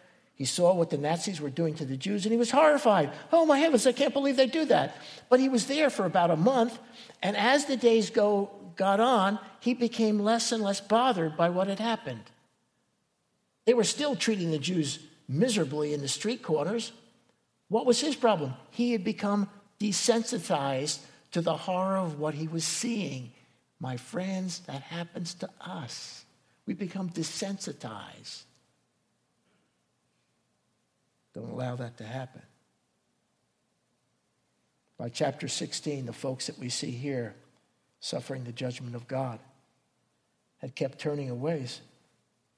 he 0.41 0.47
saw 0.47 0.73
what 0.73 0.89
the 0.89 0.97
Nazis 0.97 1.39
were 1.39 1.51
doing 1.51 1.75
to 1.75 1.85
the 1.85 1.99
Jews 1.99 2.25
and 2.25 2.33
he 2.33 2.39
was 2.39 2.51
horrified. 2.51 3.13
Oh 3.31 3.45
my 3.45 3.59
heavens, 3.59 3.87
I 3.87 3.93
can't 3.93 4.15
believe 4.15 4.37
they 4.39 4.47
do 4.47 4.65
that. 4.65 4.97
But 5.29 5.39
he 5.39 5.51
was 5.51 5.67
there 5.67 5.91
for 5.91 6.07
about 6.07 6.31
a 6.31 6.37
month, 6.37 6.79
and 7.23 7.37
as 7.37 7.67
the 7.67 7.77
days 7.77 8.09
go, 8.09 8.51
got 8.75 9.01
on, 9.01 9.39
he 9.61 9.75
became 9.75 10.19
less 10.19 10.51
and 10.51 10.63
less 10.63 10.81
bothered 10.81 11.37
by 11.37 11.51
what 11.51 11.67
had 11.67 11.79
happened. 11.79 12.23
They 13.67 13.75
were 13.75 13.85
still 13.85 14.17
treating 14.17 14.51
the 14.51 14.59
Jews 14.59 15.01
miserably 15.29 15.93
in 15.93 16.01
the 16.01 16.09
street 16.09 16.43
corners. 16.43 16.93
What 17.69 17.85
was 17.85 18.01
his 18.01 18.17
problem? 18.17 18.55
He 18.71 18.93
had 18.93 19.05
become 19.05 19.47
desensitized 19.79 21.01
to 21.33 21.43
the 21.43 21.55
horror 21.55 21.99
of 21.99 22.19
what 22.19 22.33
he 22.33 22.49
was 22.49 22.65
seeing. 22.65 23.33
My 23.79 23.99
friends, 23.99 24.61
that 24.61 24.81
happens 24.81 25.35
to 25.35 25.51
us. 25.61 26.25
We 26.65 26.73
become 26.73 27.11
desensitized. 27.11 28.45
Don't 31.35 31.51
allow 31.51 31.77
that 31.77 31.99
to 31.99 32.05
happen. 32.05 32.43
By 34.99 35.09
chapter 35.09 35.49
16, 35.49 36.07
the 36.07 36.13
folks 36.13 36.47
that 36.47 36.59
we 36.59 36.69
see 36.69 36.91
here 36.91 37.35
suffering 38.01 38.45
the 38.45 38.53
judgment 38.53 38.95
of 38.95 39.09
God 39.09 39.39
had 40.59 40.75
kept 40.75 40.99
turning 40.99 41.31
away 41.31 41.67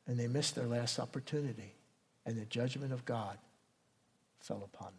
and 0.06 0.18
they 0.18 0.26
missed 0.26 0.54
their 0.54 0.66
last 0.66 0.98
opportunity, 0.98 1.74
and 2.26 2.36
the 2.36 2.44
judgment 2.44 2.92
of 2.92 3.04
God 3.04 3.38
fell 4.40 4.68
upon 4.74 4.88
them. 4.88 4.96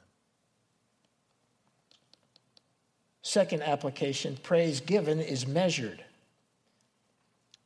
Second 3.22 3.64
application 3.64 4.38
praise 4.42 4.80
given 4.80 5.20
is 5.20 5.46
measured. 5.46 6.04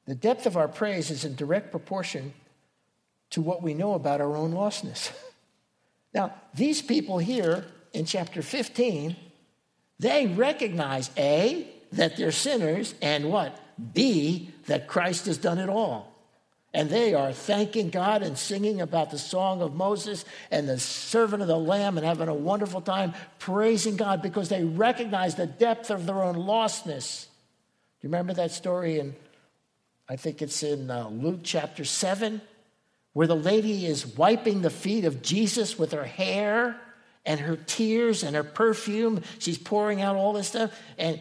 The 0.05 0.15
depth 0.15 0.45
of 0.45 0.57
our 0.57 0.67
praise 0.67 1.11
is 1.11 1.25
in 1.25 1.35
direct 1.35 1.71
proportion 1.71 2.33
to 3.31 3.41
what 3.41 3.61
we 3.61 3.73
know 3.73 3.93
about 3.93 4.21
our 4.21 4.35
own 4.35 4.53
lostness. 4.53 5.11
now, 6.17 6.33
these 6.53 6.81
people 6.81 7.17
here 7.17 7.65
in 7.93 8.05
chapter 8.05 8.41
15, 8.41 9.15
they 9.99 10.27
recognize 10.27 11.09
A, 11.17 11.67
that 11.93 12.17
they're 12.17 12.31
sinners, 12.31 12.93
and 13.01 13.31
what? 13.31 13.57
B, 13.93 14.51
that 14.65 14.87
Christ 14.87 15.27
has 15.27 15.37
done 15.37 15.59
it 15.59 15.69
all 15.69 16.17
and 16.77 16.91
they 16.91 17.15
are 17.15 17.33
thanking 17.33 17.89
God 17.89 18.21
and 18.21 18.37
singing 18.37 18.81
about 18.81 19.09
the 19.09 19.17
song 19.17 19.63
of 19.63 19.73
Moses 19.73 20.25
and 20.51 20.69
the 20.69 20.77
servant 20.77 21.41
of 21.41 21.47
the 21.47 21.57
Lamb 21.57 21.97
and 21.97 22.05
having 22.05 22.27
a 22.27 22.33
wonderful 22.35 22.81
time 22.81 23.15
praising 23.39 23.95
God 23.95 24.21
because 24.21 24.49
they 24.49 24.63
recognize 24.63 25.33
the 25.33 25.47
depth 25.47 25.89
of 25.89 26.05
their 26.05 26.21
own 26.21 26.35
lostness. 26.35 27.25
Do 27.99 28.07
you 28.07 28.09
remember 28.09 28.33
that 28.33 28.51
story 28.51 28.99
in, 28.99 29.15
I 30.07 30.17
think 30.17 30.43
it's 30.43 30.61
in 30.61 30.91
uh, 30.91 31.09
Luke 31.09 31.39
chapter 31.41 31.83
7, 31.83 32.41
where 33.17 33.25
the 33.25 33.35
lady 33.35 33.87
is 33.87 34.05
wiping 34.05 34.61
the 34.61 34.69
feet 34.69 35.03
of 35.03 35.23
Jesus 35.23 35.79
with 35.79 35.91
her 35.91 36.03
hair 36.03 36.79
and 37.25 37.39
her 37.39 37.55
tears 37.55 38.21
and 38.21 38.35
her 38.35 38.43
perfume. 38.43 39.23
She's 39.39 39.57
pouring 39.57 40.03
out 40.03 40.15
all 40.15 40.33
this 40.33 40.49
stuff. 40.49 40.71
And 40.99 41.19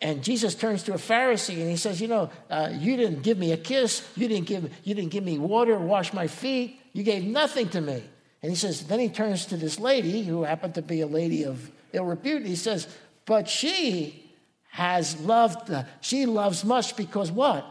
and 0.00 0.24
Jesus 0.24 0.56
turns 0.56 0.82
to 0.82 0.94
a 0.94 0.96
Pharisee 0.96 1.60
and 1.60 1.70
he 1.70 1.76
says, 1.76 2.00
You 2.00 2.08
know, 2.08 2.30
uh, 2.50 2.70
you 2.76 2.96
didn't 2.96 3.22
give 3.22 3.38
me 3.38 3.52
a 3.52 3.56
kiss. 3.56 4.04
You 4.16 4.26
didn't 4.26 4.48
give, 4.48 4.64
you 4.82 4.96
didn't 4.96 5.12
give 5.12 5.22
me 5.22 5.38
water, 5.38 5.78
wash 5.78 6.12
my 6.12 6.26
feet. 6.26 6.80
You 6.92 7.04
gave 7.04 7.22
nothing 7.22 7.68
to 7.68 7.80
me. 7.80 8.02
And 8.42 8.50
he 8.50 8.56
says, 8.56 8.88
Then 8.88 8.98
he 8.98 9.08
turns 9.08 9.46
to 9.46 9.56
this 9.56 9.78
lady 9.78 10.24
who 10.24 10.42
happened 10.42 10.74
to 10.74 10.82
be 10.82 11.02
a 11.02 11.06
lady 11.06 11.44
of 11.44 11.70
ill 11.92 12.04
repute. 12.04 12.44
He 12.44 12.56
says, 12.56 12.88
But 13.26 13.48
she 13.48 14.28
has 14.70 15.20
loved, 15.20 15.72
she 16.00 16.26
loves 16.26 16.64
much 16.64 16.96
because 16.96 17.30
what? 17.30 17.64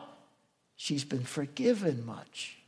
She's 0.77 1.03
been 1.03 1.25
forgiven 1.25 2.05
much. 2.05 2.59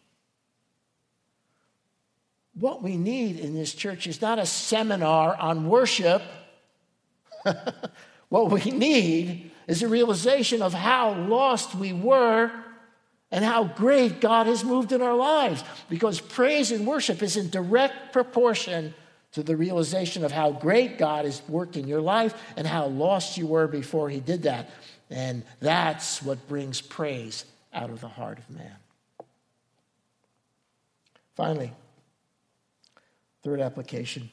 What 2.60 2.84
we 2.84 2.98
need 2.98 3.40
in 3.40 3.56
this 3.56 3.74
church 3.74 4.06
is 4.08 4.22
not 4.22 4.40
a 4.40 4.46
seminar 4.46 5.36
on 5.36 5.68
worship. 5.68 6.22
what 8.30 8.52
we 8.52 8.72
need 8.72 9.52
is 9.68 9.82
a 9.82 9.88
realization 9.88 10.62
of 10.62 10.74
how 10.74 11.14
lost 11.14 11.74
we 11.74 11.94
were 11.94 12.52
and 13.32 13.44
how 13.44 13.64
great 13.64 14.22
God 14.22 14.46
has 14.46 14.64
moved 14.64 14.92
in 14.92 15.02
our 15.02 15.16
lives. 15.16 15.64
Because 15.90 16.22
praise 16.22 16.72
and 16.72 16.86
worship 16.86 17.24
is 17.24 17.38
in 17.38 17.50
direct 17.50 18.14
proportion 18.14 18.94
to 19.32 19.42
the 19.42 19.58
realization 19.58 20.24
of 20.24 20.32
how 20.32 20.52
great 20.52 21.00
God 21.00 21.26
has 21.26 21.42
worked 21.50 21.76
in 21.76 21.88
your 21.88 22.02
life 22.02 22.36
and 22.56 22.68
how 22.68 22.86
lost 22.86 23.36
you 23.36 23.48
were 23.48 23.68
before 23.68 24.10
He 24.10 24.20
did 24.20 24.44
that. 24.44 24.70
And 25.10 25.44
that's 25.60 26.22
what 26.22 26.48
brings 26.48 26.82
praise 26.82 27.46
out 27.74 27.90
of 27.90 28.00
the 28.00 28.08
heart 28.08 28.38
of 28.38 28.50
man. 28.52 28.76
Finally, 31.36 31.74
third 33.44 33.62
application 33.62 34.30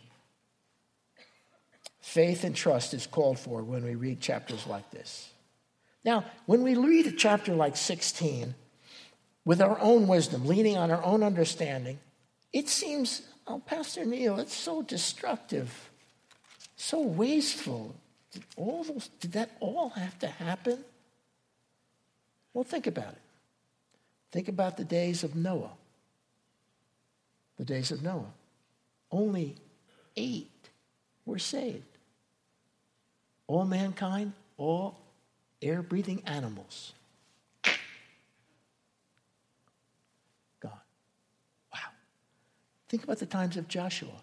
faith 2.10 2.42
and 2.42 2.56
trust 2.56 2.92
is 2.92 3.06
called 3.06 3.38
for 3.38 3.62
when 3.62 3.84
we 3.84 3.94
read 3.94 4.20
chapters 4.20 4.66
like 4.66 4.90
this. 4.90 5.30
Now, 6.04 6.24
when 6.46 6.62
we 6.62 6.74
read 6.74 7.06
a 7.06 7.12
chapter 7.12 7.54
like 7.54 7.76
16, 7.76 8.54
with 9.44 9.60
our 9.60 9.78
own 9.80 10.08
wisdom, 10.08 10.46
leaning 10.46 10.76
on 10.76 10.90
our 10.90 11.02
own 11.04 11.22
understanding, 11.22 11.98
it 12.52 12.68
seems, 12.68 13.22
oh, 13.46 13.60
Pastor 13.64 14.04
Neil, 14.04 14.40
it's 14.40 14.54
so 14.54 14.82
destructive, 14.82 15.90
so 16.76 17.00
wasteful. 17.00 17.94
Did, 18.32 18.42
all 18.56 18.82
those, 18.82 19.08
did 19.20 19.32
that 19.32 19.50
all 19.60 19.90
have 19.90 20.18
to 20.18 20.26
happen? 20.26 20.84
Well, 22.52 22.64
think 22.64 22.86
about 22.86 23.12
it. 23.12 23.22
Think 24.32 24.48
about 24.48 24.76
the 24.76 24.84
days 24.84 25.22
of 25.22 25.36
Noah. 25.36 25.72
The 27.56 27.64
days 27.64 27.92
of 27.92 28.02
Noah. 28.02 28.32
Only 29.10 29.56
eight 30.16 30.50
were 31.24 31.38
saved. 31.38 31.84
All 33.46 33.64
mankind, 33.64 34.32
all 34.56 34.98
air 35.62 35.82
breathing 35.82 36.22
animals 36.26 36.92
God. 40.60 40.72
Wow. 41.72 41.90
Think 42.88 43.04
about 43.04 43.18
the 43.18 43.26
times 43.26 43.56
of 43.56 43.68
Joshua. 43.68 44.22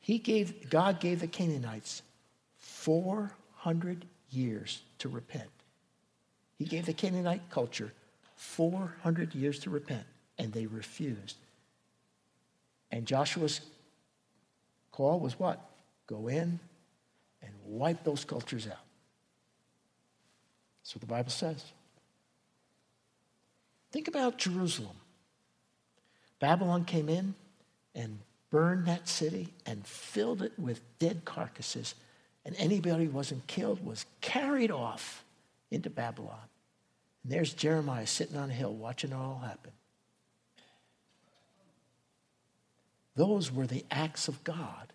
He 0.00 0.18
gave, 0.18 0.70
God 0.70 1.00
gave 1.00 1.20
the 1.20 1.26
Canaanites 1.26 2.02
400 2.56 4.06
years 4.30 4.82
to 4.98 5.08
repent. 5.08 5.50
He 6.58 6.64
gave 6.64 6.86
the 6.86 6.92
Canaanite 6.92 7.50
culture 7.50 7.92
400 8.36 9.34
years 9.34 9.58
to 9.60 9.70
repent, 9.70 10.04
and 10.38 10.52
they 10.52 10.66
refused. 10.66 11.36
And 12.90 13.06
Joshua's 13.06 13.60
call 14.92 15.20
was 15.20 15.38
what? 15.38 15.60
Go 16.06 16.28
in 16.28 16.58
and 17.42 17.52
wipe 17.64 18.04
those 18.04 18.24
cultures 18.24 18.66
out. 18.66 18.84
That's 20.82 20.94
what 20.94 21.00
the 21.00 21.06
Bible 21.06 21.30
says. 21.30 21.64
Think 23.92 24.08
about 24.08 24.38
Jerusalem. 24.38 24.96
Babylon 26.38 26.84
came 26.84 27.08
in 27.08 27.34
and 27.94 28.18
burned 28.50 28.86
that 28.86 29.08
city 29.08 29.48
and 29.66 29.86
filled 29.86 30.42
it 30.42 30.52
with 30.58 30.80
dead 30.98 31.24
carcasses. 31.24 31.94
And 32.44 32.54
anybody 32.58 33.04
who 33.04 33.10
wasn't 33.10 33.46
killed 33.46 33.84
was 33.84 34.06
carried 34.20 34.70
off 34.70 35.24
into 35.70 35.90
Babylon. 35.90 36.38
And 37.22 37.32
there's 37.32 37.52
Jeremiah 37.52 38.06
sitting 38.06 38.36
on 38.36 38.50
a 38.50 38.54
hill 38.54 38.74
watching 38.74 39.10
it 39.10 39.16
all 39.16 39.42
happen. 39.44 39.72
Those 43.16 43.52
were 43.52 43.66
the 43.66 43.84
acts 43.90 44.28
of 44.28 44.42
God. 44.44 44.92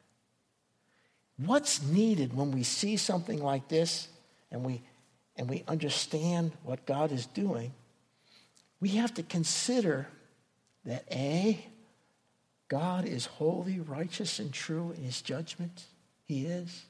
What's 1.38 1.84
needed 1.84 2.36
when 2.36 2.51
we 2.51 2.63
see 2.63 2.97
something 2.97 3.41
like 3.43 3.68
this 3.68 4.07
and 4.51 4.63
we, 4.63 4.82
and 5.36 5.49
we 5.49 5.63
understand 5.68 6.51
what 6.63 6.86
God 6.86 7.11
is 7.11 7.26
doing? 7.26 7.74
We 8.80 8.89
have 8.89 9.13
to 9.16 9.24
consider 9.24 10.07
that 10.86 11.03
A, 11.11 11.66
God 12.68 13.05
is 13.05 13.26
holy, 13.26 13.80
righteous, 13.80 14.39
and 14.39 14.53
true 14.53 14.93
in 14.95 15.03
his 15.03 15.22
judgment. 15.22 15.84
He 16.26 16.45
is. 16.45 16.86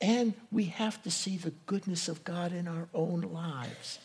And 0.00 0.34
we 0.50 0.64
have 0.64 1.00
to 1.04 1.10
see 1.10 1.36
the 1.36 1.52
goodness 1.66 2.08
of 2.08 2.24
God 2.24 2.52
in 2.52 2.66
our 2.66 2.88
own 2.92 3.20
lives. 3.20 4.00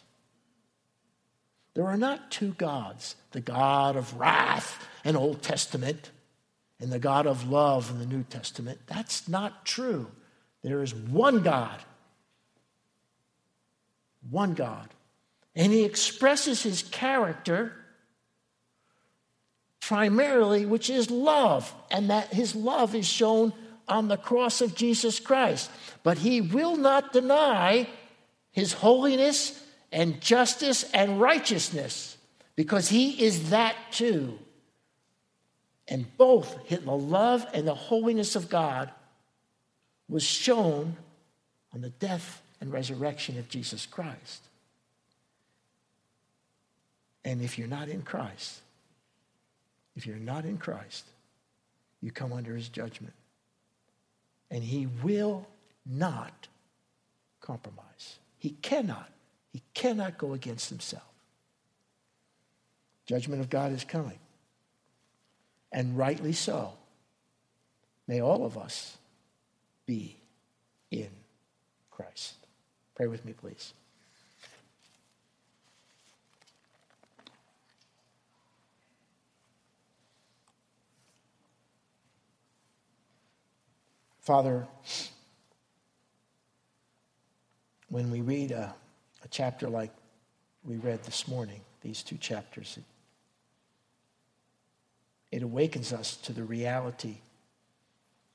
There 1.74 1.88
are 1.88 1.98
not 1.98 2.32
two 2.32 2.54
gods 2.54 3.16
the 3.32 3.42
God 3.42 3.96
of 3.96 4.20
wrath 4.20 4.88
in 5.04 5.16
Old 5.16 5.42
Testament 5.42 6.12
and 6.80 6.92
the 6.92 7.00
God 7.00 7.26
of 7.26 7.50
love 7.50 7.90
in 7.90 8.00
the 8.00 8.06
New 8.06 8.24
Testament. 8.24 8.80
That's 8.88 9.28
not 9.28 9.66
true. 9.66 10.12
There 10.62 10.84
is 10.84 10.94
one 10.94 11.42
God. 11.42 11.80
One 14.30 14.54
God. 14.54 14.90
And 15.56 15.72
he 15.72 15.84
expresses 15.84 16.62
his 16.62 16.84
character 16.84 17.74
primarily, 19.82 20.66
which 20.66 20.90
is 20.90 21.10
love, 21.10 21.74
and 21.90 22.10
that 22.10 22.34
his 22.34 22.56
love 22.56 22.94
is 22.94 23.08
shown 23.08 23.54
on 23.88 24.08
the 24.08 24.18
cross 24.18 24.60
of 24.62 24.76
Jesus 24.76 25.20
Christ. 25.20 25.72
But 26.04 26.18
he 26.18 26.42
will 26.42 26.76
not 26.76 27.14
deny 27.14 27.88
his 28.52 28.74
holiness 28.74 29.64
and 29.92 30.20
justice 30.20 30.84
and 30.94 31.22
righteousness 31.22 32.18
because 32.56 32.90
he 32.90 33.24
is 33.24 33.50
that 33.52 33.76
too. 33.92 34.38
And 35.88 36.06
both 36.18 36.58
the 36.70 36.80
love 36.80 37.46
and 37.54 37.68
the 37.68 37.76
holiness 37.76 38.36
of 38.36 38.50
God 38.50 38.92
was 40.10 40.24
shown 40.24 40.96
on 41.74 41.82
the 41.82 41.90
death 41.90 42.42
and 42.60 42.72
resurrection 42.72 43.38
of 43.38 43.48
Jesus 43.50 43.86
Christ. 43.86 44.44
And 47.24 47.42
if 47.42 47.58
you're 47.58 47.68
not 47.68 47.90
in 47.90 48.02
Christ, 48.02 48.62
if 49.96 50.06
you're 50.06 50.18
not 50.18 50.46
in 50.46 50.58
Christ, 50.58 51.06
you 52.02 52.12
come 52.12 52.32
under 52.32 52.56
his 52.56 52.70
judgment. 52.70 53.14
And 54.50 54.64
he 54.64 54.88
will 55.04 55.46
not 55.86 56.48
compromise. 57.42 58.20
He 58.38 58.52
cannot. 58.62 59.10
He 59.52 59.62
cannot 59.74 60.18
go 60.18 60.34
against 60.34 60.70
himself. 60.70 61.04
Judgment 63.06 63.42
of 63.42 63.50
God 63.50 63.72
is 63.72 63.84
coming. 63.84 64.20
And 65.78 65.96
rightly 65.96 66.34
so. 66.34 66.74
May 68.08 68.20
all 68.20 68.48
of 68.48 68.58
us 68.58 68.98
be 69.86 70.18
in 70.90 71.10
Christ. 71.92 72.34
Pray 72.96 73.06
with 73.06 73.24
me, 73.24 73.34
please. 73.34 73.76
Father, 84.20 84.66
when 87.90 88.10
we 88.10 88.22
read 88.22 88.50
a, 88.50 88.74
a, 89.24 89.28
chapter 89.30 89.70
like 89.70 89.92
we 90.64 90.78
read 90.78 91.04
this 91.04 91.28
morning, 91.28 91.62
these 91.84 92.02
two 92.02 92.18
chapters, 92.18 92.80
it 95.32 95.42
awakens 95.42 95.94
us 95.94 96.16
to 96.18 96.34
the 96.34 96.44
reality 96.44 97.18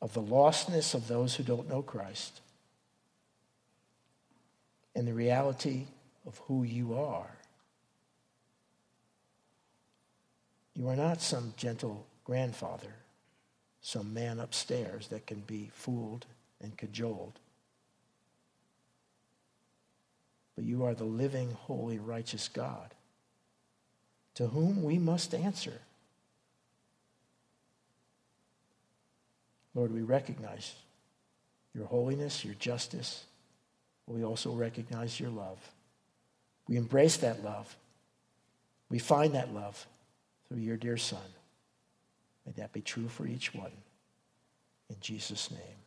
of 0.00 0.14
the 0.14 0.22
lostness 0.22 0.94
of 0.94 1.08
those 1.08 1.36
who 1.36 1.42
don't 1.42 1.68
know 1.68 1.82
Christ 1.82 2.40
and 4.94 5.06
the 5.06 5.14
reality 5.14 5.86
of 6.26 6.38
who 6.46 6.64
you 6.64 6.94
are. 6.94 7.36
You 10.74 10.88
are 10.88 10.96
not 10.96 11.20
some 11.20 11.54
gentle 11.56 12.06
grandfather 12.24 12.94
some 13.82 14.14
man 14.14 14.38
upstairs 14.38 15.08
that 15.08 15.26
can 15.26 15.40
be 15.40 15.70
fooled 15.74 16.24
and 16.60 16.76
cajoled. 16.78 17.38
But 20.54 20.64
you 20.64 20.84
are 20.84 20.94
the 20.94 21.04
living, 21.04 21.50
holy, 21.50 21.98
righteous 21.98 22.48
God 22.48 22.94
to 24.36 24.46
whom 24.46 24.82
we 24.82 24.98
must 24.98 25.34
answer. 25.34 25.80
Lord, 29.74 29.92
we 29.92 30.02
recognize 30.02 30.74
your 31.74 31.86
holiness, 31.86 32.44
your 32.44 32.54
justice. 32.54 33.24
We 34.06 34.24
also 34.24 34.52
recognize 34.52 35.18
your 35.18 35.30
love. 35.30 35.58
We 36.68 36.76
embrace 36.76 37.16
that 37.18 37.42
love. 37.42 37.74
We 38.90 38.98
find 38.98 39.34
that 39.34 39.54
love 39.54 39.86
through 40.48 40.60
your 40.60 40.76
dear 40.76 40.96
Son. 40.96 41.20
May 42.44 42.52
that 42.52 42.72
be 42.72 42.82
true 42.82 43.08
for 43.08 43.26
each 43.26 43.54
one. 43.54 43.72
In 44.90 44.96
Jesus' 45.00 45.50
name. 45.50 45.81